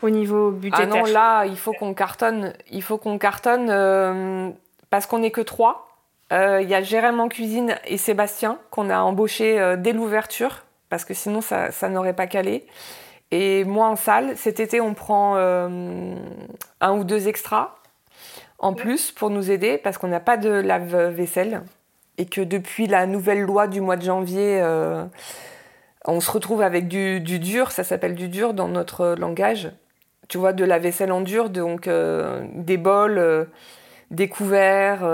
Au 0.00 0.10
niveau 0.10 0.50
budgétaire? 0.50 0.88
Ah 0.92 0.96
non, 0.96 1.04
là, 1.04 1.44
il 1.44 1.56
faut 1.56 1.72
qu'on 1.72 1.94
cartonne. 1.94 2.54
Il 2.70 2.82
faut 2.82 2.98
qu'on 2.98 3.18
cartonne 3.18 3.68
euh, 3.70 4.50
parce 4.90 5.06
qu'on 5.06 5.18
n'est 5.18 5.30
que 5.30 5.42
trois. 5.42 5.88
Euh, 6.32 6.60
il 6.62 6.68
y 6.68 6.74
a 6.74 6.82
Jérém 6.82 7.20
en 7.20 7.28
cuisine 7.28 7.76
et 7.86 7.98
Sébastien 7.98 8.58
qu'on 8.70 8.88
a 8.90 9.00
embauché 9.00 9.76
dès 9.78 9.92
l'ouverture 9.92 10.64
parce 10.88 11.04
que 11.04 11.14
sinon 11.14 11.42
ça, 11.42 11.70
ça 11.70 11.88
n'aurait 11.88 12.14
pas 12.14 12.26
calé. 12.26 12.66
Et 13.32 13.64
moi 13.64 13.88
en 13.88 13.96
salle, 13.96 14.36
cet 14.36 14.60
été, 14.60 14.80
on 14.80 14.94
prend 14.94 15.36
un 15.36 16.92
ou 16.92 17.02
deux 17.02 17.26
extras 17.26 17.74
en 18.62 18.74
plus 18.74 19.10
pour 19.10 19.28
nous 19.28 19.50
aider 19.50 19.76
parce 19.76 19.98
qu'on 19.98 20.08
n'a 20.08 20.20
pas 20.20 20.36
de 20.36 20.48
lave-vaisselle 20.48 21.62
et 22.16 22.26
que 22.26 22.40
depuis 22.40 22.86
la 22.86 23.06
nouvelle 23.06 23.42
loi 23.42 23.66
du 23.66 23.80
mois 23.80 23.96
de 23.96 24.04
janvier, 24.04 24.60
euh, 24.62 25.04
on 26.06 26.20
se 26.20 26.30
retrouve 26.30 26.62
avec 26.62 26.88
du, 26.88 27.20
dur, 27.20 27.72
ça 27.72 27.84
s'appelle 27.84 28.14
du 28.14 28.28
dur 28.28 28.54
dans 28.54 28.68
notre 28.68 29.16
langage. 29.18 29.72
Tu 30.28 30.38
vois, 30.38 30.52
de 30.52 30.64
la 30.64 30.78
vaisselle 30.78 31.12
en 31.12 31.20
dur, 31.20 31.50
donc 31.50 31.88
euh, 31.88 32.46
des 32.54 32.76
bols, 32.76 33.18
euh, 33.18 33.44
des 34.10 34.28
couverts, 34.28 35.08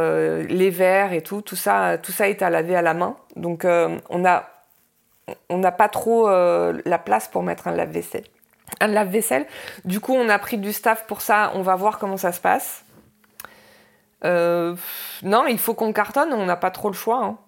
les 0.49 0.71
verres 0.71 1.13
et 1.13 1.23
tout, 1.23 1.41
tout 1.41 1.57
ça, 1.57 1.99
tout 1.99 2.13
ça 2.13 2.29
est 2.29 2.43
à 2.43 2.51
laver 2.51 2.77
à 2.77 2.83
la 2.83 2.95
main. 2.95 3.17
Donc 3.37 3.65
on 3.65 4.25
a 4.25 4.49
on 5.51 5.59
n'a 5.59 5.73
pas 5.73 5.89
trop 5.89 6.29
la 6.29 6.99
place 6.99 7.29
pour 7.29 7.43
mettre 7.43 7.69
un 7.69 7.73
lave-vaisselle. 7.73 8.25
Un 8.81 8.89
lave-vaisselle. 8.89 9.47
Du 9.85 10.01
coup, 10.01 10.15
on 10.15 10.29
a 10.29 10.39
pris 10.39 10.59
du 10.59 10.73
staff 10.73 11.07
pour 11.07 11.21
ça. 11.21 11.53
On 11.55 11.63
va 11.63 11.75
voir 11.75 11.99
comment 11.99 12.17
ça 12.17 12.33
se 12.33 12.41
passe. 12.41 12.85
Euh, 14.25 14.75
non, 15.23 15.47
il 15.47 15.59
faut 15.59 15.75
qu'on 15.75 15.93
cartonne, 15.93 16.33
on 16.33 16.47
n'a 16.47 16.57
pas 16.57 16.71
trop 16.71 16.89
le 16.89 16.95
choix. 16.95 17.25
Hein. 17.25 17.39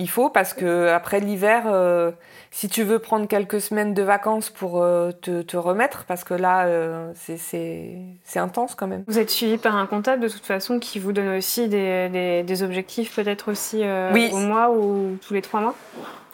Il 0.00 0.08
faut 0.08 0.30
parce 0.30 0.54
que 0.54 0.88
après 0.88 1.18
l'hiver, 1.18 1.64
euh, 1.66 2.12
si 2.52 2.68
tu 2.68 2.84
veux 2.84 3.00
prendre 3.00 3.26
quelques 3.26 3.60
semaines 3.60 3.94
de 3.94 4.02
vacances 4.02 4.48
pour 4.48 4.80
euh, 4.80 5.10
te, 5.10 5.56
remettre, 5.56 6.04
parce 6.04 6.22
que 6.22 6.34
là, 6.34 6.68
c'est 7.14 8.16
intense 8.36 8.76
quand 8.76 8.86
même. 8.86 9.02
Vous 9.08 9.18
êtes 9.18 9.30
suivi 9.30 9.58
par 9.58 9.74
un 9.74 9.86
comptable 9.86 10.22
de 10.22 10.28
toute 10.28 10.46
façon 10.46 10.78
qui 10.78 11.00
vous 11.00 11.12
donne 11.12 11.36
aussi 11.36 11.68
des, 11.68 12.62
objectifs 12.62 13.14
peut-être 13.14 13.50
aussi 13.50 13.82
au 13.82 14.38
mois 14.38 14.70
ou 14.70 15.18
tous 15.26 15.34
les 15.34 15.42
trois 15.42 15.60
mois? 15.60 15.74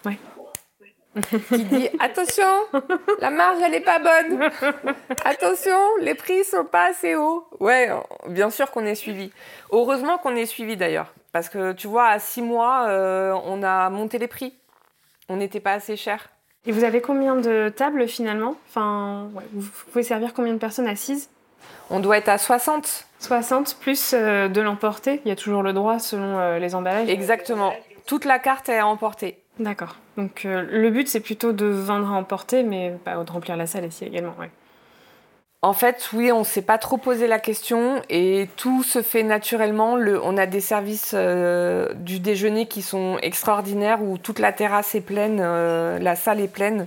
Oui 0.04 0.18
qui 1.48 1.64
dit 1.64 1.88
attention, 2.00 2.44
la 3.20 3.30
marge 3.30 3.58
elle 3.64 3.74
est 3.74 3.80
pas 3.80 3.98
bonne. 3.98 4.50
Attention, 5.24 5.78
les 6.00 6.14
prix 6.14 6.44
sont 6.44 6.64
pas 6.64 6.90
assez 6.90 7.14
hauts. 7.14 7.46
Ouais, 7.60 7.90
bien 8.28 8.50
sûr 8.50 8.70
qu'on 8.70 8.84
est 8.84 8.94
suivi. 8.94 9.30
Heureusement 9.70 10.18
qu'on 10.18 10.36
est 10.36 10.46
suivi 10.46 10.76
d'ailleurs, 10.76 11.12
parce 11.32 11.48
que 11.48 11.72
tu 11.72 11.86
vois, 11.86 12.06
à 12.08 12.18
six 12.18 12.42
mois, 12.42 12.86
euh, 12.88 13.34
on 13.44 13.62
a 13.62 13.90
monté 13.90 14.18
les 14.18 14.28
prix. 14.28 14.54
On 15.28 15.36
n'était 15.36 15.60
pas 15.60 15.72
assez 15.72 15.96
cher. 15.96 16.28
Et 16.66 16.72
vous 16.72 16.84
avez 16.84 17.00
combien 17.00 17.36
de 17.36 17.68
tables 17.74 18.08
finalement? 18.08 18.56
Enfin, 18.68 19.28
vous 19.52 19.68
pouvez 19.90 20.02
servir 20.02 20.32
combien 20.32 20.54
de 20.54 20.58
personnes 20.58 20.88
assises? 20.88 21.28
On 21.90 22.00
doit 22.00 22.16
être 22.18 22.28
à 22.28 22.38
60. 22.38 23.06
60 23.18 23.76
plus 23.80 24.14
euh, 24.14 24.48
de 24.48 24.60
l'emporter. 24.60 25.20
Il 25.24 25.28
y 25.28 25.32
a 25.32 25.36
toujours 25.36 25.62
le 25.62 25.72
droit 25.72 25.98
selon 25.98 26.38
euh, 26.38 26.58
les 26.58 26.74
emballages. 26.74 27.08
Exactement. 27.08 27.72
Toute 28.06 28.24
la 28.24 28.38
carte 28.38 28.68
est 28.68 28.78
à 28.78 28.86
emporter. 28.86 29.43
D'accord. 29.58 29.96
Donc 30.16 30.44
euh, 30.44 30.66
le 30.68 30.90
but 30.90 31.08
c'est 31.08 31.20
plutôt 31.20 31.52
de 31.52 31.66
vendre 31.66 32.12
à 32.12 32.16
emporter, 32.16 32.62
mais 32.62 32.96
bah, 33.04 33.22
de 33.22 33.30
remplir 33.30 33.56
la 33.56 33.66
salle 33.66 33.86
ici 33.86 34.04
également. 34.04 34.34
En 35.62 35.72
fait, 35.72 36.10
oui, 36.12 36.30
on 36.30 36.40
ne 36.40 36.44
s'est 36.44 36.60
pas 36.60 36.76
trop 36.76 36.98
posé 36.98 37.26
la 37.26 37.38
question 37.38 38.02
et 38.10 38.50
tout 38.56 38.82
se 38.82 39.00
fait 39.00 39.22
naturellement. 39.22 39.94
on 39.94 40.36
a 40.36 40.44
des 40.44 40.60
services 40.60 41.12
euh, 41.14 41.94
du 41.94 42.20
déjeuner 42.20 42.66
qui 42.66 42.82
sont 42.82 43.16
extraordinaires 43.22 44.02
où 44.02 44.18
toute 44.18 44.40
la 44.40 44.52
terrasse 44.52 44.94
est 44.94 45.00
pleine, 45.00 45.38
euh, 45.40 45.98
la 46.00 46.16
salle 46.16 46.40
est 46.40 46.52
pleine 46.52 46.86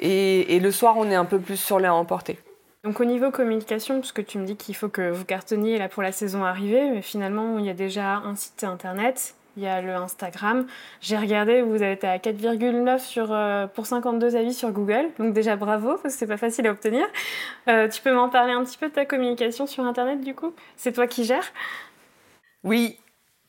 et, 0.00 0.58
le 0.58 0.70
soir 0.72 0.96
on 0.96 1.08
est 1.10 1.14
un 1.14 1.24
peu 1.24 1.38
plus 1.38 1.56
sur 1.56 1.78
les 1.78 1.86
à 1.86 1.94
emporter. 1.94 2.38
Donc 2.82 3.00
au 3.00 3.04
niveau 3.04 3.30
communication, 3.30 4.00
parce 4.00 4.12
que 4.12 4.22
tu 4.22 4.38
me 4.38 4.46
dis 4.46 4.56
qu'il 4.56 4.74
faut 4.74 4.88
que 4.88 5.10
vous 5.10 5.24
cartonniez 5.24 5.78
là 5.78 5.88
pour 5.88 6.02
la 6.02 6.10
saison 6.10 6.44
arrivée, 6.44 6.90
mais 6.90 7.02
finalement 7.02 7.58
il 7.58 7.66
y 7.66 7.70
a 7.70 7.74
déjà 7.74 8.16
un 8.16 8.34
site 8.34 8.64
internet, 8.64 9.36
il 9.58 9.64
y 9.64 9.66
a 9.66 9.82
le 9.82 9.92
Instagram. 9.92 10.66
J'ai 11.00 11.18
regardé, 11.18 11.62
vous 11.62 11.82
êtes 11.82 12.04
à 12.04 12.18
4,9 12.18 13.00
sur, 13.00 13.32
euh, 13.32 13.66
pour 13.66 13.86
52 13.86 14.36
avis 14.36 14.54
sur 14.54 14.70
Google. 14.70 15.08
Donc 15.18 15.34
déjà 15.34 15.56
bravo, 15.56 15.96
parce 15.96 16.14
que 16.14 16.20
c'est 16.20 16.26
pas 16.28 16.36
facile 16.36 16.68
à 16.68 16.70
obtenir. 16.70 17.04
Euh, 17.66 17.88
tu 17.88 18.00
peux 18.00 18.14
m'en 18.14 18.28
parler 18.28 18.52
un 18.52 18.64
petit 18.64 18.78
peu 18.78 18.88
de 18.88 18.94
ta 18.94 19.04
communication 19.04 19.66
sur 19.66 19.84
Internet 19.84 20.20
du 20.20 20.34
coup? 20.34 20.54
C'est 20.76 20.92
toi 20.92 21.08
qui 21.08 21.24
gères? 21.24 21.52
Oui, 22.62 22.98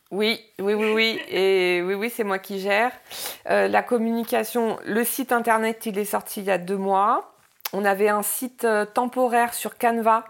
oui, 0.10 0.40
oui, 0.58 0.74
oui, 0.74 0.92
oui. 0.94 1.22
Et 1.30 1.84
oui, 1.86 1.94
oui, 1.94 2.10
c'est 2.10 2.24
moi 2.24 2.40
qui 2.40 2.60
gère. 2.60 2.92
Euh, 3.50 3.68
la 3.68 3.84
communication, 3.84 4.80
le 4.86 5.04
site 5.04 5.32
Internet, 5.32 5.86
il 5.86 6.00
est 6.00 6.06
sorti 6.06 6.42
il 6.42 6.48
y 6.48 6.52
a 6.52 6.58
deux 6.58 6.78
mois. 6.78 7.36
On 7.72 7.86
avait 7.86 8.10
un 8.10 8.24
site 8.24 8.66
temporaire 8.96 9.54
sur 9.54 9.78
Canva 9.78 10.26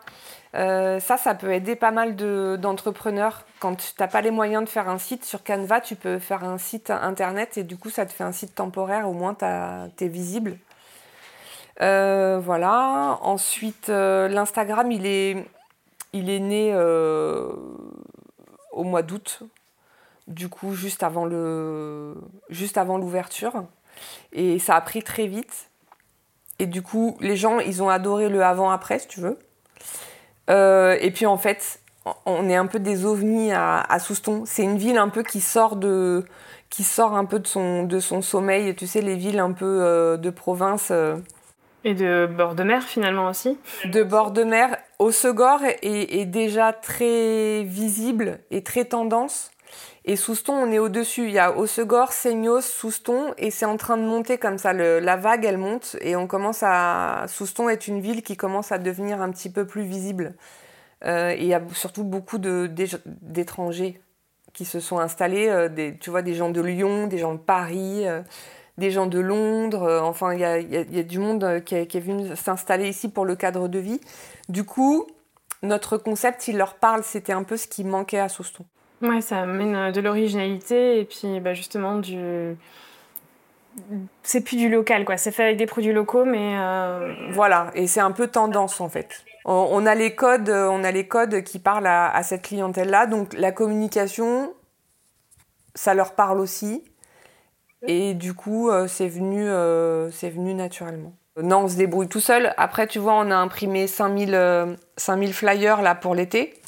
euh, 0.55 0.99
ça, 0.99 1.17
ça 1.17 1.35
peut 1.35 1.51
aider 1.51 1.75
pas 1.75 1.91
mal 1.91 2.15
d'entrepreneurs. 2.15 3.45
Quand 3.59 3.75
tu 3.75 3.91
n'as 3.99 4.07
pas 4.07 4.21
les 4.21 4.31
moyens 4.31 4.63
de 4.63 4.69
faire 4.69 4.89
un 4.89 4.97
site 4.97 5.23
sur 5.25 5.43
Canva, 5.43 5.81
tu 5.81 5.95
peux 5.95 6.19
faire 6.19 6.43
un 6.43 6.57
site 6.57 6.89
internet 6.89 7.57
et 7.57 7.63
du 7.63 7.77
coup, 7.77 7.89
ça 7.89 8.05
te 8.05 8.11
fait 8.11 8.23
un 8.23 8.31
site 8.31 8.55
temporaire. 8.55 9.07
Au 9.07 9.13
moins, 9.13 9.35
tu 9.35 9.45
es 9.45 10.07
visible. 10.07 10.57
Euh, 11.81 12.39
voilà. 12.43 13.19
Ensuite, 13.21 13.89
euh, 13.89 14.27
l'Instagram, 14.27 14.91
il 14.91 15.05
est, 15.05 15.45
il 16.13 16.29
est 16.29 16.39
né 16.39 16.73
au 18.71 18.83
mois 18.83 19.03
d'août. 19.03 19.43
Du 20.27 20.47
coup, 20.47 20.73
juste 20.73 21.01
avant 21.03 21.25
le, 21.25 22.15
juste 22.49 22.77
avant 22.77 22.97
l'ouverture. 22.97 23.63
Et 24.31 24.59
ça 24.59 24.75
a 24.75 24.81
pris 24.81 25.03
très 25.03 25.27
vite. 25.27 25.69
Et 26.59 26.65
du 26.65 26.81
coup, 26.81 27.17
les 27.19 27.35
gens, 27.35 27.59
ils 27.59 27.81
ont 27.81 27.89
adoré 27.89 28.29
le 28.29 28.43
avant-après, 28.43 28.99
si 28.99 29.07
tu 29.07 29.21
veux. 29.21 29.39
Euh, 30.49 30.97
et 30.99 31.11
puis 31.11 31.25
en 31.25 31.37
fait, 31.37 31.81
on 32.25 32.49
est 32.49 32.55
un 32.55 32.65
peu 32.65 32.79
des 32.79 33.05
ovnis 33.05 33.51
à, 33.51 33.99
Souston. 33.99 34.43
C'est 34.45 34.63
une 34.63 34.77
ville 34.77 34.97
un 34.97 35.09
peu 35.09 35.23
qui 35.23 35.41
sort 35.41 35.75
de 35.75 36.25
qui 36.69 36.83
sort 36.83 37.15
un 37.15 37.25
peu 37.25 37.39
de 37.39 37.47
son, 37.47 37.83
de 37.83 37.99
son 37.99 38.21
sommeil. 38.21 38.75
Tu 38.75 38.85
sais, 38.85 39.01
les 39.01 39.15
villes 39.15 39.39
un 39.39 39.53
peu 39.53 39.65
euh, 39.65 40.17
de 40.17 40.29
province. 40.29 40.89
Euh. 40.91 41.17
Et 41.83 41.95
de 41.95 42.27
bord 42.27 42.55
de 42.55 42.63
mer 42.63 42.83
finalement 42.83 43.27
aussi 43.27 43.57
De 43.85 44.03
bord 44.03 44.31
de 44.31 44.43
mer. 44.43 44.77
Osegor 44.99 45.63
est, 45.63 45.79
est 45.81 46.25
déjà 46.25 46.73
très 46.73 47.63
visible 47.63 48.39
et 48.51 48.63
très 48.63 48.85
tendance. 48.85 49.49
Et 50.09 50.15
Souston, 50.15 50.53
on 50.53 50.71
est 50.71 50.79
au-dessus. 50.79 51.25
Il 51.25 51.33
y 51.33 51.37
a 51.37 51.55
Osegor, 51.55 52.13
Seignos, 52.13 52.61
Souston, 52.61 53.31
et 53.37 53.51
c'est 53.51 53.65
en 53.65 53.77
train 53.77 53.95
de 53.95 54.01
monter 54.01 54.39
comme 54.39 54.57
ça. 54.57 54.73
la 54.73 55.15
vague, 55.17 55.45
elle 55.45 55.59
monte, 55.59 55.97
et 56.01 56.15
on 56.15 56.25
commence 56.25 56.63
à. 56.63 57.25
Souston 57.27 57.69
est 57.69 57.87
une 57.87 58.01
ville 58.01 58.23
qui 58.23 58.35
commence 58.35 58.71
à 58.71 58.79
devenir 58.79 59.21
un 59.21 59.29
petit 59.29 59.51
peu 59.51 59.67
plus 59.67 59.83
visible. 59.83 60.33
Euh, 61.05 61.35
et 61.37 61.41
il 61.41 61.45
y 61.45 61.53
a 61.53 61.61
surtout 61.75 62.03
beaucoup 62.03 62.39
d'étrangers 62.39 64.01
qui 64.51 64.65
se 64.65 64.79
sont 64.79 64.97
installés. 64.97 65.47
Euh, 65.47 65.91
tu 65.99 66.09
vois, 66.09 66.23
des 66.23 66.33
gens 66.33 66.49
de 66.49 66.61
Lyon, 66.61 67.05
des 67.05 67.19
gens 67.19 67.35
de 67.35 67.39
Paris, 67.39 68.07
euh, 68.07 68.23
des 68.79 68.89
gens 68.89 69.05
de 69.05 69.19
Londres. 69.19 70.01
enfin, 70.01 70.33
il 70.33 70.39
y 70.39 70.43
a, 70.43 70.57
y 70.59 70.99
a, 70.99 71.03
du 71.03 71.19
monde 71.19 71.61
qui 71.63 71.75
est, 71.75 71.85
qui 71.85 71.97
est 71.97 72.01
venu 72.01 72.35
s'installer 72.35 72.89
ici 72.89 73.09
pour 73.09 73.25
le 73.25 73.35
cadre 73.35 73.67
de 73.67 73.77
vie. 73.77 74.01
Du 74.47 74.63
coup, 74.63 75.05
notre 75.61 75.97
concept, 75.97 76.47
il 76.47 76.57
leur 76.57 76.77
parle, 76.77 77.03
c'était 77.03 77.33
un 77.33 77.43
peu 77.43 77.57
ce 77.57 77.67
qui 77.67 77.83
manquait 77.83 78.17
à 78.17 78.27
Souston. 78.27 78.65
Ouais, 79.01 79.21
ça 79.21 79.41
amène 79.41 79.75
euh, 79.75 79.91
de 79.91 80.01
l'originalité 80.01 80.99
et 80.99 81.05
puis 81.05 81.39
bah, 81.39 81.53
justement 81.53 81.97
du. 81.97 82.55
C'est 84.23 84.41
plus 84.41 84.57
du 84.57 84.69
local, 84.69 85.05
quoi. 85.05 85.17
C'est 85.17 85.31
fait 85.31 85.43
avec 85.43 85.57
des 85.57 85.65
produits 85.65 85.93
locaux, 85.93 86.25
mais. 86.25 86.57
Euh, 86.57 87.13
voilà, 87.31 87.71
et 87.75 87.87
c'est 87.87 88.01
un 88.01 88.11
peu 88.11 88.27
tendance 88.27 88.81
en 88.81 88.89
fait. 88.89 89.23
On 89.45 89.85
a 89.85 89.95
les 89.95 90.13
codes, 90.13 90.49
euh, 90.49 90.69
on 90.69 90.83
a 90.83 90.91
les 90.91 91.07
codes 91.07 91.43
qui 91.43 91.59
parlent 91.59 91.87
à, 91.87 92.21
cette 92.23 92.43
clientèle-là, 92.43 93.07
donc 93.07 93.33
la 93.33 93.51
communication, 93.51 94.53
ça 95.73 95.93
leur 95.93 96.13
parle 96.13 96.39
aussi. 96.39 96.83
Et 97.87 98.13
du 98.13 98.33
coup, 98.33 98.69
c'est 98.87 99.07
venu, 99.07 99.45
venu 99.45 100.53
naturellement. 100.53 101.13
Non, 101.41 101.59
on 101.59 101.67
se 101.67 101.77
débrouille 101.77 102.07
tout 102.07 102.19
seul. 102.19 102.53
Après, 102.57 102.87
tu 102.87 102.99
vois, 102.99 103.13
on 103.13 103.31
a 103.31 103.35
imprimé 103.35 103.87
5000, 103.87 104.33
euh, 104.33 104.75
5000 104.97 105.33
flyers 105.33 105.81
là 105.81 105.95
pour 105.95 106.15
l'été. 106.15 106.58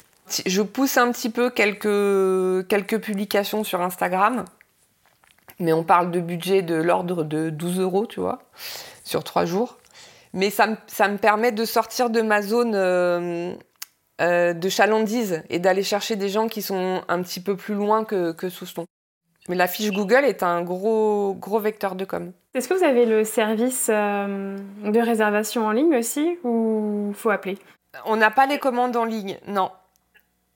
Je 0.46 0.62
pousse 0.62 0.96
un 0.96 1.10
petit 1.12 1.30
peu 1.30 1.50
quelques, 1.50 2.66
quelques 2.68 3.00
publications 3.00 3.64
sur 3.64 3.80
Instagram. 3.80 4.44
Mais 5.58 5.72
on 5.72 5.84
parle 5.84 6.10
de 6.10 6.20
budget 6.20 6.62
de 6.62 6.74
l'ordre 6.74 7.22
de 7.24 7.50
12 7.50 7.80
euros, 7.80 8.06
tu 8.06 8.20
vois, 8.20 8.40
sur 9.04 9.22
trois 9.22 9.44
jours. 9.44 9.78
Mais 10.32 10.48
ça, 10.50 10.66
me- 10.66 10.76
ça 10.86 11.08
me 11.08 11.18
permet 11.18 11.52
de 11.52 11.64
sortir 11.64 12.08
de 12.08 12.22
ma 12.22 12.40
zone 12.40 12.72
euh, 12.74 13.52
euh, 14.22 14.54
de 14.54 14.68
chalandise 14.68 15.42
et 15.50 15.58
d'aller 15.58 15.82
chercher 15.82 16.16
des 16.16 16.30
gens 16.30 16.48
qui 16.48 16.62
sont 16.62 17.02
un 17.06 17.22
petit 17.22 17.40
peu 17.40 17.54
plus 17.56 17.74
loin 17.74 18.04
que, 18.04 18.32
que 18.32 18.48
Souston. 18.48 18.86
Mais 19.48 19.56
la 19.56 19.66
fiche 19.66 19.90
Google 19.92 20.24
est 20.24 20.42
un 20.42 20.62
gros, 20.62 21.34
gros 21.38 21.58
vecteur 21.58 21.94
de 21.96 22.04
com. 22.04 22.32
Est-ce 22.54 22.68
que 22.68 22.74
vous 22.74 22.84
avez 22.84 23.04
le 23.06 23.24
service 23.24 23.88
euh, 23.92 24.56
de 24.84 25.00
réservation 25.00 25.66
en 25.66 25.72
ligne 25.72 25.96
aussi 25.96 26.38
ou 26.44 27.12
faut 27.14 27.30
appeler? 27.30 27.58
On 28.06 28.16
n'a 28.16 28.30
pas 28.30 28.46
les 28.46 28.58
commandes 28.58 28.96
en 28.96 29.04
ligne, 29.04 29.36
non. 29.46 29.70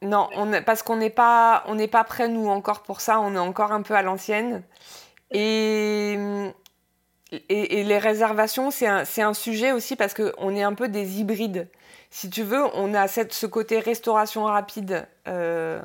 Non, 0.07 0.29
parce 0.64 0.83
qu'on 0.83 0.97
n'est 0.97 1.11
pas, 1.11 1.64
on 1.66 1.75
n'est 1.75 1.88
pas 1.88 2.05
prêt 2.05 2.29
nous 2.29 2.49
encore 2.49 2.83
pour 2.83 3.01
ça. 3.01 3.21
On 3.21 3.35
est 3.35 3.38
encore 3.38 3.73
un 3.73 3.83
peu 3.83 3.95
à 3.95 4.03
l'ancienne. 4.03 4.62
Et, 5.33 6.16
les 7.51 7.99
réservations, 7.99 8.71
c'est 8.71 8.87
un, 8.87 9.35
sujet 9.35 9.73
aussi 9.73 9.97
parce 9.97 10.14
qu'on 10.14 10.55
est 10.55 10.62
un 10.62 10.75
peu 10.75 10.88
des 10.88 11.21
hybrides. 11.21 11.69
Si 12.11 12.31
tu 12.31 12.45
veux, 12.45 12.62
on 12.75 12.95
a 12.95 13.09
ce 13.09 13.47
côté 13.47 13.81
restauration 13.81 14.45
rapide, 14.45 15.09
euh, 15.27 15.83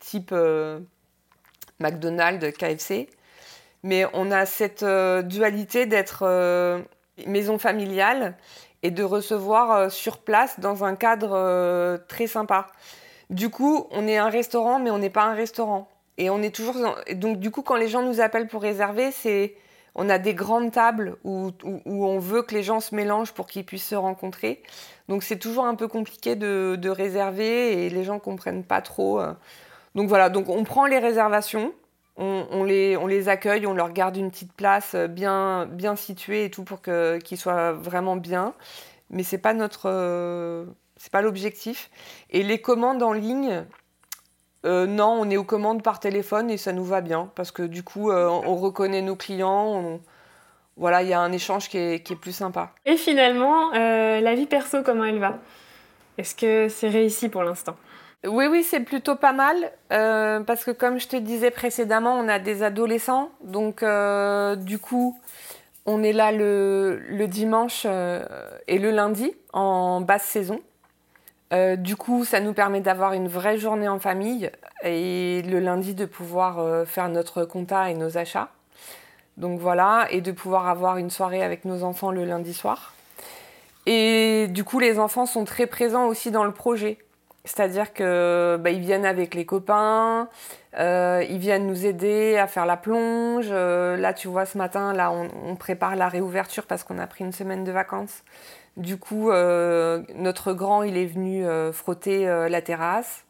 type 0.00 0.30
euh, 0.32 0.80
McDonald's, 1.78 2.56
KFC. 2.56 3.08
Mais 3.84 4.04
on 4.14 4.32
a 4.32 4.46
cette 4.46 4.82
euh, 4.82 5.22
dualité 5.22 5.86
d'être 5.86 6.82
maison 7.26 7.58
familiale 7.58 8.36
et 8.82 8.90
de 8.90 9.04
recevoir 9.04 9.92
sur 9.92 10.18
place 10.18 10.58
dans 10.58 10.82
un 10.84 10.96
cadre 10.96 11.98
très 12.08 12.26
sympa. 12.26 12.66
Du 13.30 13.48
coup, 13.50 13.86
on 13.90 14.06
est 14.06 14.16
un 14.16 14.28
restaurant, 14.28 14.78
mais 14.78 14.90
on 14.90 14.98
n'est 14.98 15.10
pas 15.10 15.24
un 15.24 15.34
restaurant. 15.34 15.88
Et 16.18 16.30
on 16.30 16.42
est 16.42 16.54
toujours. 16.54 16.76
Donc, 17.14 17.38
du 17.40 17.50
coup, 17.50 17.62
quand 17.62 17.76
les 17.76 17.88
gens 17.88 18.02
nous 18.02 18.20
appellent 18.20 18.48
pour 18.48 18.62
réserver, 18.62 19.10
c'est. 19.10 19.54
On 19.96 20.08
a 20.10 20.18
des 20.18 20.34
grandes 20.34 20.72
tables 20.72 21.16
où, 21.22 21.52
où, 21.62 22.04
on 22.04 22.18
veut 22.18 22.42
que 22.42 22.52
les 22.52 22.64
gens 22.64 22.80
se 22.80 22.96
mélangent 22.96 23.32
pour 23.32 23.46
qu'ils 23.46 23.64
puissent 23.64 23.86
se 23.86 23.94
rencontrer. 23.94 24.60
Donc, 25.08 25.22
c'est 25.22 25.38
toujours 25.38 25.66
un 25.66 25.76
peu 25.76 25.86
compliqué 25.86 26.34
de, 26.34 26.76
de 26.76 26.90
réserver 26.90 27.84
et 27.86 27.90
les 27.90 28.02
gens 28.02 28.18
comprennent 28.18 28.64
pas 28.64 28.82
trop. 28.82 29.20
euh. 29.20 29.32
Donc, 29.94 30.08
voilà. 30.08 30.30
Donc, 30.30 30.48
on 30.48 30.64
prend 30.64 30.86
les 30.86 30.98
réservations. 30.98 31.72
On, 32.16 32.62
les, 32.62 32.96
on 32.96 33.08
les 33.08 33.28
accueille, 33.28 33.66
on 33.66 33.74
leur 33.74 33.92
garde 33.92 34.16
une 34.16 34.30
petite 34.30 34.52
place 34.52 34.94
euh, 34.94 35.08
bien, 35.08 35.66
bien 35.66 35.96
située 35.96 36.44
et 36.44 36.50
tout 36.50 36.62
pour 36.62 36.80
qu'ils 36.80 37.38
soient 37.38 37.72
vraiment 37.72 38.14
bien. 38.14 38.54
Mais 39.10 39.24
c'est 39.24 39.38
pas 39.38 39.52
notre, 39.52 39.86
euh, 39.86 40.64
c'est 41.04 41.12
pas 41.12 41.20
l'objectif. 41.20 41.90
Et 42.30 42.42
les 42.42 42.62
commandes 42.62 43.02
en 43.02 43.12
ligne, 43.12 43.66
euh, 44.64 44.86
non, 44.86 45.18
on 45.20 45.28
est 45.28 45.36
aux 45.36 45.44
commandes 45.44 45.82
par 45.82 46.00
téléphone 46.00 46.50
et 46.50 46.56
ça 46.56 46.72
nous 46.72 46.84
va 46.86 47.02
bien 47.02 47.30
parce 47.34 47.50
que 47.50 47.62
du 47.62 47.82
coup, 47.82 48.10
euh, 48.10 48.26
on 48.26 48.56
reconnaît 48.56 49.02
nos 49.02 49.14
clients. 49.14 49.66
on- 49.66 50.00
Voilà, 50.78 51.02
il 51.02 51.08
y 51.10 51.12
a 51.12 51.20
un 51.20 51.30
échange 51.30 51.68
qui 51.68 51.76
est, 51.76 52.02
qui 52.02 52.14
est 52.14 52.16
plus 52.16 52.32
sympa. 52.32 52.70
Et 52.86 52.96
finalement, 52.96 53.74
euh, 53.74 54.20
la 54.22 54.34
vie 54.34 54.46
perso, 54.46 54.82
comment 54.82 55.04
elle 55.04 55.18
va? 55.18 55.36
Est-ce 56.16 56.34
que 56.34 56.68
c'est 56.70 56.88
réussi 56.88 57.28
pour 57.28 57.42
l'instant? 57.44 57.76
Oui, 58.26 58.46
oui, 58.46 58.62
c'est 58.62 58.80
plutôt 58.80 59.14
pas 59.16 59.34
mal 59.34 59.70
parce 59.90 60.64
que 60.64 60.70
comme 60.70 60.98
je 60.98 61.06
te 61.06 61.16
disais 61.16 61.50
précédemment, 61.50 62.14
on 62.14 62.28
a 62.28 62.38
des 62.38 62.62
adolescents. 62.62 63.28
Donc, 63.42 63.84
du 64.64 64.78
coup, 64.78 65.18
on 65.84 66.02
est 66.02 66.14
là 66.14 66.32
le, 66.32 66.98
le 67.08 67.26
dimanche 67.28 67.84
et 67.84 68.78
le 68.78 68.90
lundi 68.90 69.30
en 69.52 70.00
basse 70.00 70.24
saison. 70.24 70.60
Euh, 71.54 71.76
du 71.76 71.94
coup, 71.94 72.24
ça 72.24 72.40
nous 72.40 72.52
permet 72.52 72.80
d'avoir 72.80 73.12
une 73.12 73.28
vraie 73.28 73.58
journée 73.58 73.88
en 73.88 73.98
famille 73.98 74.50
et 74.82 75.42
le 75.42 75.60
lundi 75.60 75.94
de 75.94 76.04
pouvoir 76.04 76.58
euh, 76.58 76.84
faire 76.84 77.08
notre 77.08 77.44
compta 77.44 77.90
et 77.90 77.94
nos 77.94 78.18
achats. 78.18 78.48
Donc 79.36 79.60
voilà, 79.60 80.06
et 80.10 80.20
de 80.20 80.32
pouvoir 80.32 80.68
avoir 80.68 80.96
une 80.96 81.10
soirée 81.10 81.42
avec 81.42 81.64
nos 81.64 81.84
enfants 81.84 82.10
le 82.10 82.24
lundi 82.24 82.54
soir. 82.54 82.94
Et 83.86 84.46
du 84.48 84.64
coup, 84.64 84.78
les 84.78 84.98
enfants 84.98 85.26
sont 85.26 85.44
très 85.44 85.66
présents 85.66 86.06
aussi 86.06 86.30
dans 86.30 86.44
le 86.44 86.52
projet. 86.52 86.98
C'est-à-dire 87.44 87.92
que 87.92 88.56
bah, 88.58 88.70
ils 88.70 88.80
viennent 88.80 89.04
avec 89.04 89.34
les 89.34 89.44
copains, 89.44 90.28
euh, 90.78 91.22
ils 91.28 91.38
viennent 91.38 91.66
nous 91.66 91.84
aider 91.84 92.38
à 92.38 92.46
faire 92.46 92.64
la 92.64 92.78
plonge. 92.78 93.48
Euh, 93.50 93.98
là, 93.98 94.14
tu 94.14 94.28
vois, 94.28 94.46
ce 94.46 94.56
matin, 94.56 94.94
là, 94.94 95.12
on, 95.12 95.54
prépare 95.56 95.94
la 95.94 96.08
réouverture 96.08 96.64
parce 96.66 96.84
qu'on 96.84 96.98
a 96.98 97.06
pris 97.06 97.22
une 97.22 97.32
semaine 97.32 97.62
de 97.62 97.70
vacances. 97.70 98.24
Du 98.78 98.96
coup, 98.96 99.30
euh, 99.30 100.02
notre 100.14 100.54
grand, 100.54 100.82
il 100.82 100.96
est 100.96 101.06
venu 101.06 101.44
frotter 101.72 102.26
la 102.26 102.62
terrasse. 102.62 103.24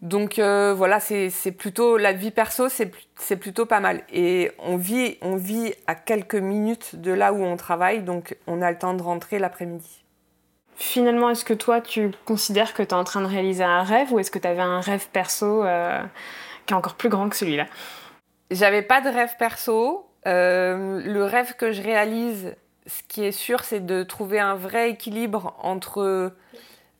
Donc 0.00 0.38
voilà, 0.38 0.98
c'est 0.98 1.52
plutôt 1.52 1.98
la 1.98 2.14
vie 2.14 2.30
perso, 2.30 2.68
c'est 2.70 3.36
plutôt 3.36 3.66
pas 3.66 3.80
mal. 3.80 4.02
Et 4.12 4.50
on 4.58 4.76
vit, 4.76 5.18
on 5.20 5.36
vit 5.36 5.74
à 5.86 5.94
quelques 5.94 6.34
minutes 6.36 6.96
de 6.96 7.12
là 7.12 7.34
où 7.34 7.42
on 7.44 7.56
travaille, 7.56 8.02
donc 8.02 8.36
on 8.46 8.62
a 8.62 8.70
le 8.70 8.78
temps 8.78 8.94
de 8.94 9.02
rentrer 9.02 9.38
l'après-midi. 9.38 10.04
Finalement, 10.80 11.28
est-ce 11.28 11.44
que 11.44 11.52
toi, 11.52 11.82
tu 11.82 12.10
considères 12.24 12.72
que 12.72 12.82
tu 12.82 12.88
es 12.88 12.94
en 12.94 13.04
train 13.04 13.20
de 13.20 13.26
réaliser 13.26 13.62
un 13.62 13.82
rêve 13.82 14.14
ou 14.14 14.18
est-ce 14.18 14.30
que 14.30 14.38
tu 14.38 14.48
avais 14.48 14.62
un 14.62 14.80
rêve 14.80 15.08
perso 15.12 15.62
euh, 15.62 16.00
qui 16.64 16.72
est 16.72 16.76
encore 16.76 16.94
plus 16.94 17.10
grand 17.10 17.28
que 17.28 17.36
celui-là? 17.36 17.66
J'avais 18.50 18.80
pas 18.80 19.02
de 19.02 19.10
rêve 19.10 19.36
perso. 19.38 20.08
Euh, 20.26 21.02
le 21.04 21.24
rêve 21.24 21.54
que 21.56 21.70
je 21.70 21.82
réalise, 21.82 22.56
ce 22.86 23.02
qui 23.08 23.22
est 23.22 23.32
sûr, 23.32 23.62
c'est 23.62 23.84
de 23.84 24.02
trouver 24.02 24.40
un 24.40 24.54
vrai 24.54 24.88
équilibre 24.88 25.54
entre 25.62 26.32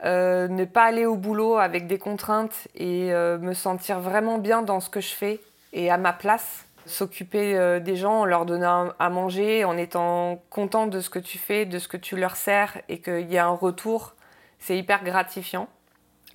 euh, 0.05 0.49
ne 0.49 0.65
pas 0.67 0.85
aller 0.85 1.07
au 1.07 1.17
boulot 1.17 1.57
avec 1.57 1.87
des 1.87 1.99
contraintes 1.99 2.69
et 2.75 3.11
me 3.13 3.55
sentir 3.55 3.99
vraiment 3.99 4.37
bien 4.37 4.61
dans 4.61 4.81
ce 4.81 4.91
que 4.91 5.01
je 5.01 5.15
fais 5.15 5.41
et 5.73 5.91
à 5.91 5.97
ma 5.97 6.13
place. 6.13 6.67
S'occuper 6.87 7.57
euh, 7.57 7.79
des 7.81 7.97
gens 7.97 8.21
en 8.21 8.25
leur 8.25 8.47
donnant 8.47 8.93
à 8.99 9.11
manger, 9.11 9.65
en 9.65 9.77
étant 9.77 10.43
content 10.51 10.87
de 10.87 11.01
ce 11.01 11.11
que 11.11 11.19
tu 11.19 11.39
fais, 11.39 11.67
de 11.67 11.79
ce 11.79 11.89
que 11.89 11.97
tu 11.97 12.17
leur 12.17 12.37
sers 12.37 12.81
et 12.89 13.01
qu'il 13.01 13.31
y 13.31 13.39
a 13.39 13.47
un 13.47 13.51
retour, 13.55 14.15
c'est 14.61 14.77
hyper 14.77 15.03
gratifiant. 15.03 15.69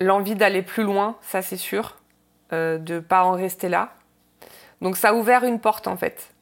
L'envie 0.00 0.34
d'aller 0.34 0.62
plus 0.62 0.82
loin, 0.82 1.16
ça 1.22 1.40
c'est 1.40 1.56
sûr, 1.56 1.96
euh, 2.52 2.76
de 2.76 3.00
pas 3.00 3.24
en 3.24 3.32
rester 3.32 3.68
là. 3.68 3.94
Donc 4.82 4.96
ça 4.96 5.10
a 5.10 5.12
ouvert 5.14 5.44
une 5.44 5.58
porte 5.58 5.88
en 5.88 5.96
fait. 5.96 6.32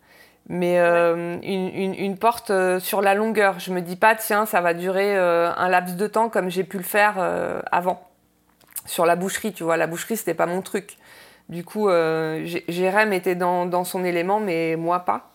Mais 0.48 0.78
euh, 0.78 1.38
une, 1.42 2.18
porte 2.18 2.50
euh, 2.50 2.78
sur 2.78 3.00
la 3.00 3.14
longueur. 3.14 3.60
Je 3.60 3.72
me 3.72 3.80
dis 3.80 3.96
pas, 3.96 4.14
tiens, 4.14 4.44
ça 4.44 4.60
va 4.60 4.74
durer 4.74 5.16
un 5.16 5.68
laps 5.68 5.96
de 5.96 6.06
temps 6.06 6.28
comme 6.28 6.50
j'ai 6.50 6.64
pu 6.64 6.78
le 6.78 6.82
faire 6.82 7.16
avant. 7.70 8.08
Sur 8.86 9.06
la 9.06 9.16
boucherie, 9.16 9.54
tu 9.54 9.62
vois, 9.62 9.78
la 9.78 9.86
boucherie, 9.86 10.16
c'était 10.16 10.34
pas 10.34 10.46
mon 10.46 10.60
truc. 10.60 10.98
Du 11.48 11.64
coup, 11.64 11.88
euh, 11.88 12.44
Jé- 12.44 12.64
Jérém 12.68 13.12
était 13.12 13.34
dans, 13.34 13.84
son 13.84 14.04
élément, 14.04 14.40
mais 14.40 14.76
moi 14.76 15.00
pas. 15.00 15.30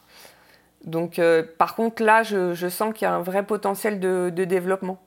Donc, 0.86 1.20
euh, 1.20 1.44
par 1.58 1.76
contre, 1.76 2.04
là, 2.04 2.24
je, 2.24 2.70
sens 2.70 2.94
qu'il 2.94 3.04
y 3.04 3.08
a 3.08 3.14
un 3.14 3.22
vrai 3.22 3.44
potentiel 3.44 4.00
de, 4.00 4.30
développement. 4.30 5.00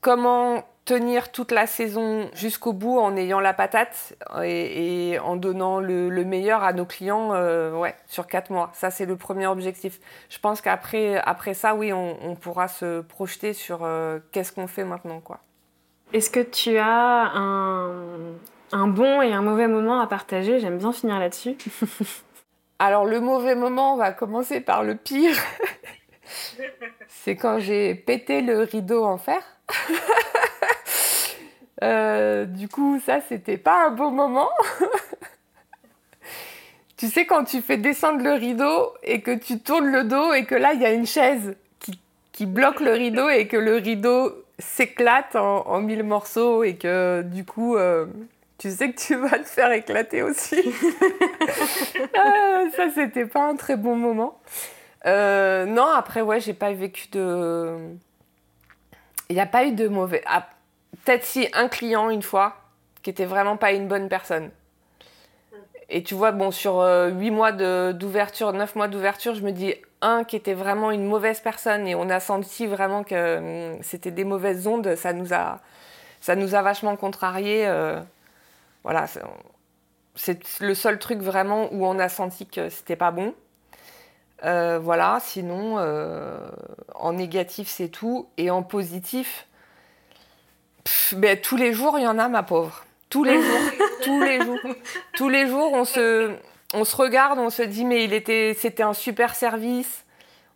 Comment 0.00 0.64
tenir 0.84 1.32
toute 1.32 1.50
la 1.50 1.66
saison 1.66 2.30
jusqu'au 2.32 2.72
bout 2.72 2.98
en 2.98 3.16
ayant 3.16 3.40
la 3.40 3.52
patate 3.52 4.14
et, 4.44 5.18
en 5.24 5.34
donnant 5.34 5.80
le, 5.80 6.08
le 6.10 6.24
meilleur 6.24 6.62
à 6.62 6.72
nos 6.72 6.84
clients 6.84 7.32
euh, 7.34 7.72
ouais, 7.72 7.96
sur 8.06 8.26
quatre 8.26 8.50
mois? 8.50 8.70
Ça, 8.72 8.90
c'est 8.90 9.06
le 9.06 9.16
premier 9.16 9.46
objectif. 9.46 9.98
Je 10.28 10.38
pense 10.38 10.60
qu'après 10.60 11.16
après 11.24 11.54
ça, 11.54 11.74
oui, 11.74 11.92
on, 11.92 12.16
on 12.22 12.34
pourra 12.34 12.68
se 12.68 13.00
projeter 13.00 13.52
sur 13.52 13.80
euh, 13.82 14.18
qu'est-ce 14.32 14.52
qu'on 14.52 14.68
fait 14.68 14.84
maintenant. 14.84 15.20
quoi. 15.20 15.40
Est-ce 16.12 16.30
que 16.30 16.40
tu 16.40 16.78
as 16.78 17.32
un, 17.34 17.90
un 18.72 18.88
bon 18.88 19.22
et 19.22 19.32
un 19.32 19.42
mauvais 19.42 19.68
moment 19.68 20.00
à 20.00 20.06
partager 20.06 20.60
J'aime 20.60 20.78
bien 20.78 20.92
finir 20.92 21.18
là-dessus. 21.18 21.56
Alors, 22.78 23.06
le 23.06 23.20
mauvais 23.20 23.54
moment, 23.54 23.94
on 23.94 23.96
va 23.96 24.12
commencer 24.12 24.60
par 24.60 24.82
le 24.82 24.96
pire. 24.96 25.36
c'est 27.08 27.36
quand 27.36 27.58
j'ai 27.58 27.94
pété 27.94 28.42
le 28.42 28.60
rideau 28.60 29.04
en 29.04 29.18
fer. 29.18 29.42
Euh, 31.82 32.46
du 32.46 32.68
coup, 32.68 32.98
ça, 33.04 33.20
c'était 33.28 33.58
pas 33.58 33.88
un 33.88 33.90
beau 33.90 34.08
moment. 34.08 34.48
tu 36.96 37.08
sais, 37.08 37.26
quand 37.26 37.44
tu 37.44 37.60
fais 37.60 37.76
descendre 37.76 38.22
le 38.24 38.32
rideau 38.32 38.94
et 39.02 39.20
que 39.20 39.36
tu 39.36 39.58
tournes 39.58 39.92
le 39.92 40.04
dos 40.04 40.32
et 40.32 40.46
que 40.46 40.54
là, 40.54 40.72
il 40.72 40.80
y 40.80 40.86
a 40.86 40.92
une 40.92 41.06
chaise 41.06 41.54
qui, 42.32 42.46
bloque 42.46 42.80
le 42.80 42.92
rideau 42.92 43.28
et 43.28 43.46
que 43.46 43.58
le 43.58 43.76
rideau 43.76 44.32
s'éclate 44.58 45.36
en, 45.36 45.66
en 45.66 45.80
mille 45.82 46.02
morceaux 46.02 46.64
et 46.64 46.76
que 46.76 47.20
du 47.20 47.44
coup, 47.44 47.76
euh, 47.76 48.06
tu 48.58 48.70
sais 48.70 48.92
que 48.92 48.98
tu 48.98 49.14
vas 49.16 49.38
te 49.38 49.44
faire 49.44 49.72
éclater 49.72 50.22
aussi. 50.22 50.62
Ah, 52.18 52.62
ça, 52.74 52.84
c'était 52.94 53.26
pas 53.26 53.48
un 53.48 53.56
très 53.56 53.76
bon 53.76 53.96
moment. 53.96 54.40
Euh, 55.06 55.64
non, 55.66 55.86
après, 55.86 56.20
ouais, 56.22 56.40
j'ai 56.40 56.54
pas 56.54 56.72
vécu 56.72 57.08
de. 57.12 57.76
Il 59.28 59.34
n'y 59.34 59.40
a 59.40 59.46
pas 59.46 59.64
eu 59.64 59.72
de 59.72 59.88
mauvais. 59.88 60.22
Ah, 60.26 60.48
Peut-être 61.04 61.24
si 61.24 61.48
un 61.52 61.68
client 61.68 62.10
une 62.10 62.22
fois 62.22 62.56
qui 63.02 63.10
était 63.10 63.26
vraiment 63.26 63.56
pas 63.56 63.72
une 63.72 63.86
bonne 63.86 64.08
personne. 64.08 64.50
Et 65.88 66.02
tu 66.02 66.14
vois, 66.14 66.32
bon, 66.32 66.50
sur 66.50 66.80
euh, 66.80 67.10
8 67.10 67.30
mois 67.30 67.52
d'ouverture, 67.52 68.52
9 68.52 68.74
mois 68.74 68.88
d'ouverture, 68.88 69.34
je 69.36 69.42
me 69.42 69.52
dis 69.52 69.74
un 70.02 70.24
qui 70.24 70.34
était 70.36 70.54
vraiment 70.54 70.90
une 70.90 71.04
mauvaise 71.06 71.40
personne 71.40 71.86
et 71.86 71.94
on 71.94 72.10
a 72.10 72.18
senti 72.18 72.66
vraiment 72.66 73.04
que 73.04 73.74
hum, 73.74 73.78
c'était 73.82 74.10
des 74.10 74.24
mauvaises 74.24 74.66
ondes, 74.66 74.96
ça 74.96 75.12
nous 75.12 75.32
a, 75.32 75.60
ça 76.20 76.34
nous 76.34 76.54
a 76.56 76.62
vachement 76.62 76.96
contrariés. 76.96 77.66
euh, 77.66 78.00
voilà, 78.86 79.08
c'est- 80.14 80.60
le 80.60 80.74
seul 80.74 81.00
truc 81.00 81.18
vraiment 81.18 81.68
où 81.72 81.84
on 81.84 81.98
a 81.98 82.08
senti 82.08 82.46
que 82.46 82.68
c'était 82.68 82.94
pas 82.94 83.10
bon. 83.10 83.34
Euh, 84.44 84.78
voilà, 84.80 85.18
sinon, 85.20 85.78
euh, 85.78 86.38
en 86.94 87.14
négatif, 87.14 87.66
c'est 87.66 87.88
tout. 87.88 88.28
Et 88.36 88.48
en 88.48 88.62
positif, 88.62 89.48
pff, 90.84 91.14
ben, 91.16 91.36
tous 91.40 91.56
les 91.56 91.72
jours, 91.72 91.98
il 91.98 92.04
y 92.04 92.06
en 92.06 92.16
a, 92.20 92.28
ma 92.28 92.44
pauvre. 92.44 92.84
Tous 93.10 93.24
les 93.24 93.42
jours, 93.42 93.60
tous 94.04 94.20
les 94.22 94.40
jours. 94.40 94.58
Tous 95.14 95.28
les 95.28 95.48
jours, 95.48 95.72
on 95.72 95.84
se, 95.84 96.32
on 96.72 96.84
se 96.84 96.94
regarde, 96.94 97.40
on 97.40 97.50
se 97.50 97.62
dit, 97.62 97.84
mais 97.84 98.04
il 98.04 98.12
était, 98.12 98.54
c'était 98.56 98.84
un 98.84 98.94
super 98.94 99.34
service. 99.34 100.04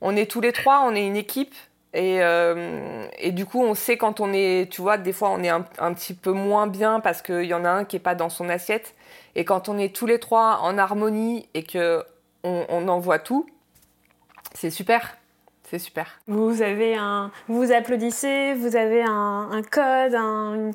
On 0.01 0.15
est 0.15 0.31
tous 0.31 0.41
les 0.41 0.53
trois, 0.53 0.83
on 0.87 0.95
est 0.95 1.05
une 1.05 1.17
équipe. 1.17 1.55
Et, 1.93 2.23
euh, 2.23 3.07
et 3.19 3.33
du 3.33 3.47
coup, 3.47 3.61
on 3.63 3.75
sait 3.75 3.97
quand 3.97 4.21
on 4.21 4.33
est, 4.33 4.71
tu 4.71 4.81
vois, 4.81 4.97
des 4.97 5.13
fois, 5.13 5.31
on 5.31 5.43
est 5.43 5.49
un, 5.49 5.65
un 5.79 5.93
petit 5.93 6.15
peu 6.15 6.31
moins 6.33 6.67
bien 6.69 7.01
parce 7.01 7.21
qu'il 7.23 7.45
y 7.45 7.55
en 7.55 7.65
a 7.65 7.71
un 7.71 7.85
qui 7.85 7.97
n'est 7.97 8.01
pas 8.01 8.15
dans 8.15 8.29
son 8.29 8.49
assiette. 8.49 8.95
Et 9.35 9.45
quand 9.45 9.69
on 9.69 9.77
est 9.79 9.95
tous 9.95 10.07
les 10.07 10.19
trois 10.21 10.61
en 10.63 10.79
harmonie 10.79 11.49
et 11.55 11.65
que 11.65 12.05
on, 12.45 12.65
on 12.69 12.87
envoie 12.89 13.19
tout, 13.19 13.47
c'est 14.55 14.71
super. 14.71 15.17
C'est 15.69 15.79
super. 15.79 16.19
Vous 16.27 16.63
avez 16.63 16.97
un, 16.97 17.31
vous 17.47 17.71
applaudissez, 17.71 18.55
vous 18.55 18.75
avez 18.75 19.03
un, 19.03 19.49
un 19.53 19.63
code, 19.63 20.15
un- 20.17 20.71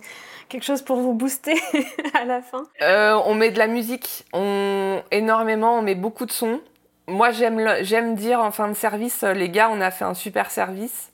quelque 0.48 0.64
chose 0.64 0.82
pour 0.82 0.98
vous 0.98 1.14
booster 1.14 1.56
à 2.14 2.24
la 2.24 2.42
fin? 2.42 2.64
Euh, 2.82 3.20
on 3.26 3.36
met 3.36 3.52
de 3.52 3.58
la 3.58 3.68
musique, 3.68 4.24
on, 4.32 5.02
énormément, 5.12 5.78
on 5.80 5.82
met 5.82 5.96
beaucoup 5.96 6.26
de 6.26 6.32
sons. 6.32 6.62
Moi, 7.08 7.32
j'aime, 7.32 8.16
dire 8.16 8.40
en 8.40 8.52
fin 8.52 8.68
de 8.68 8.74
service, 8.74 9.24
euh, 9.24 9.34
les 9.34 9.50
gars, 9.50 9.70
on 9.72 9.80
a 9.82 9.92
fait 9.92 10.06
un 10.06 10.14
super 10.14 10.50
service. 10.52 11.12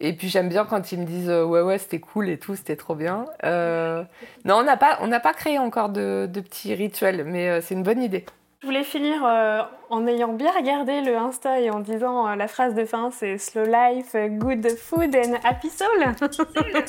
Et 0.00 0.14
puis 0.14 0.28
j'aime 0.28 0.48
bien 0.48 0.64
quand 0.64 0.90
ils 0.90 0.98
me 0.98 1.04
disent 1.04 1.30
euh, 1.30 1.44
ouais 1.44 1.60
ouais 1.60 1.78
c'était 1.78 2.00
cool 2.00 2.28
et 2.28 2.36
tout 2.36 2.56
c'était 2.56 2.74
trop 2.74 2.96
bien. 2.96 3.26
Euh, 3.44 4.02
non 4.44 4.56
on 4.56 4.62
n'a 4.64 4.76
pas 4.76 4.98
on 5.00 5.06
n'a 5.06 5.20
pas 5.20 5.32
créé 5.32 5.60
encore 5.60 5.90
de, 5.90 6.28
de 6.28 6.40
petits 6.40 6.74
rituels 6.74 7.22
mais 7.24 7.60
c'est 7.60 7.74
une 7.74 7.84
bonne 7.84 8.02
idée. 8.02 8.24
Je 8.62 8.68
voulais 8.68 8.84
finir 8.84 9.24
euh, 9.26 9.60
en 9.90 10.06
ayant 10.06 10.32
bien 10.34 10.52
regardé 10.52 11.00
le 11.00 11.16
Insta 11.16 11.58
et 11.60 11.68
en 11.70 11.80
disant 11.80 12.28
euh, 12.28 12.36
la 12.36 12.46
phrase 12.46 12.76
de 12.76 12.84
fin 12.84 13.10
c'est 13.10 13.36
slow 13.36 13.64
life, 13.64 14.14
good 14.38 14.68
food 14.78 15.16
and 15.16 15.34
happy 15.42 15.68
soul. 15.68 15.88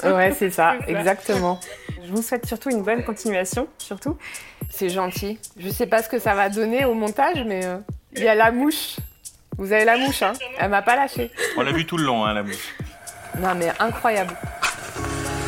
Ouais 0.15 0.31
c'est 0.33 0.51
ça 0.51 0.75
C'est 0.85 0.93
ça. 0.93 0.99
exactement. 0.99 1.59
Je 2.03 2.11
vous 2.11 2.21
souhaite 2.21 2.45
surtout 2.45 2.69
une 2.69 2.83
bonne 2.83 3.03
continuation, 3.03 3.67
surtout. 3.79 4.17
C'est 4.69 4.89
gentil. 4.89 5.39
Je 5.57 5.67
sais 5.69 5.87
pas 5.87 6.03
ce 6.03 6.09
que 6.09 6.19
ça 6.19 6.35
va 6.35 6.49
donner 6.49 6.85
au 6.85 6.93
montage 6.93 7.43
mais 7.43 7.65
euh, 7.65 7.77
il 8.15 8.23
y 8.23 8.27
a 8.27 8.35
la 8.35 8.51
mouche. 8.51 8.97
Vous 9.57 9.71
avez 9.71 9.85
la 9.85 9.97
mouche 9.97 10.21
hein 10.23 10.33
Elle 10.59 10.69
m'a 10.69 10.81
pas 10.81 10.95
lâché. 10.95 11.31
On 11.57 11.61
l'a 11.61 11.71
vu 11.71 11.85
tout 11.85 11.97
le 11.97 12.05
long, 12.05 12.25
hein, 12.25 12.33
la 12.33 12.43
mouche. 12.43 12.75
Non 13.39 13.53
mais 13.55 13.71
incroyable. 13.79 14.35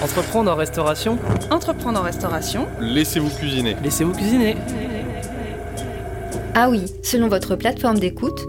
Entreprendre 0.03 0.51
en 0.51 0.55
restauration, 0.55 1.17
Entreprendre 1.51 1.99
en 1.99 2.03
restauration, 2.03 2.67
Laissez-vous 2.79 3.29
cuisiner. 3.29 3.75
laissez-vous 3.81 4.13
cuisiner. 4.13 4.55
Ah 6.53 6.69
oui, 6.69 6.85
selon 7.03 7.27
votre 7.27 7.55
plateforme 7.55 7.99
d'écoute, 7.99 8.39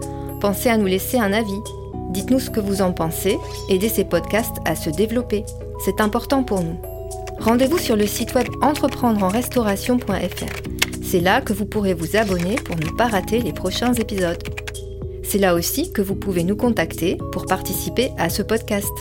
pensez 0.41 0.69
à 0.69 0.77
nous 0.77 0.85
laisser 0.85 1.19
un 1.19 1.33
avis. 1.33 1.59
Dites-nous 2.11 2.39
ce 2.39 2.49
que 2.49 2.59
vous 2.59 2.81
en 2.81 2.93
pensez, 2.93 3.37
aidez 3.69 3.89
ces 3.89 4.05
podcasts 4.05 4.57
à 4.65 4.75
se 4.75 4.89
développer. 4.89 5.43
C'est 5.83 5.99
important 6.01 6.43
pour 6.43 6.61
nous. 6.63 6.79
Rendez-vous 7.39 7.77
sur 7.77 7.95
le 7.95 8.07
site 8.07 8.33
web 8.33 8.47
entreprendreenrestauration.fr. 8.61 10.76
C'est 11.09 11.21
là 11.21 11.39
que 11.39 11.53
vous 11.53 11.65
pourrez 11.65 11.93
vous 11.93 12.17
abonner 12.17 12.55
pour 12.55 12.75
ne 12.75 12.89
pas 12.89 13.07
rater 13.07 13.39
les 13.39 13.53
prochains 13.53 13.93
épisodes. 13.93 14.43
C'est 15.23 15.37
là 15.37 15.55
aussi 15.55 15.93
que 15.93 16.01
vous 16.01 16.15
pouvez 16.15 16.43
nous 16.43 16.57
contacter 16.57 17.17
pour 17.31 17.45
participer 17.45 18.11
à 18.17 18.29
ce 18.29 18.41
podcast. 18.41 18.91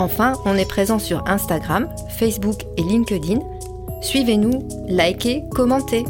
Enfin, 0.00 0.32
on 0.44 0.56
est 0.56 0.68
présent 0.68 0.98
sur 0.98 1.24
Instagram, 1.28 1.88
Facebook 2.18 2.62
et 2.76 2.82
LinkedIn. 2.82 3.38
Suivez-nous, 4.02 4.66
likez, 4.88 5.44
commentez. 5.54 6.04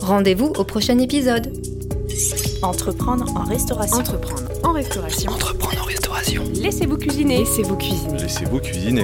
Rendez-vous 0.00 0.52
au 0.58 0.64
prochain 0.64 0.98
épisode. 0.98 1.52
Entreprendre 2.62 3.26
en 3.36 3.44
restauration. 3.44 3.98
Entreprendre 3.98 4.50
en 4.64 4.72
restauration. 4.72 5.30
Entreprendre 5.30 5.82
en 5.82 5.84
restauration. 5.84 6.42
laissez-vous 6.54 6.96
cuisiner. 6.96 7.38
Laissez-vous 7.38 7.76
cuisiner. 7.76 8.18
Laissez-vous 8.18 8.58
cuisiner. 8.58 9.02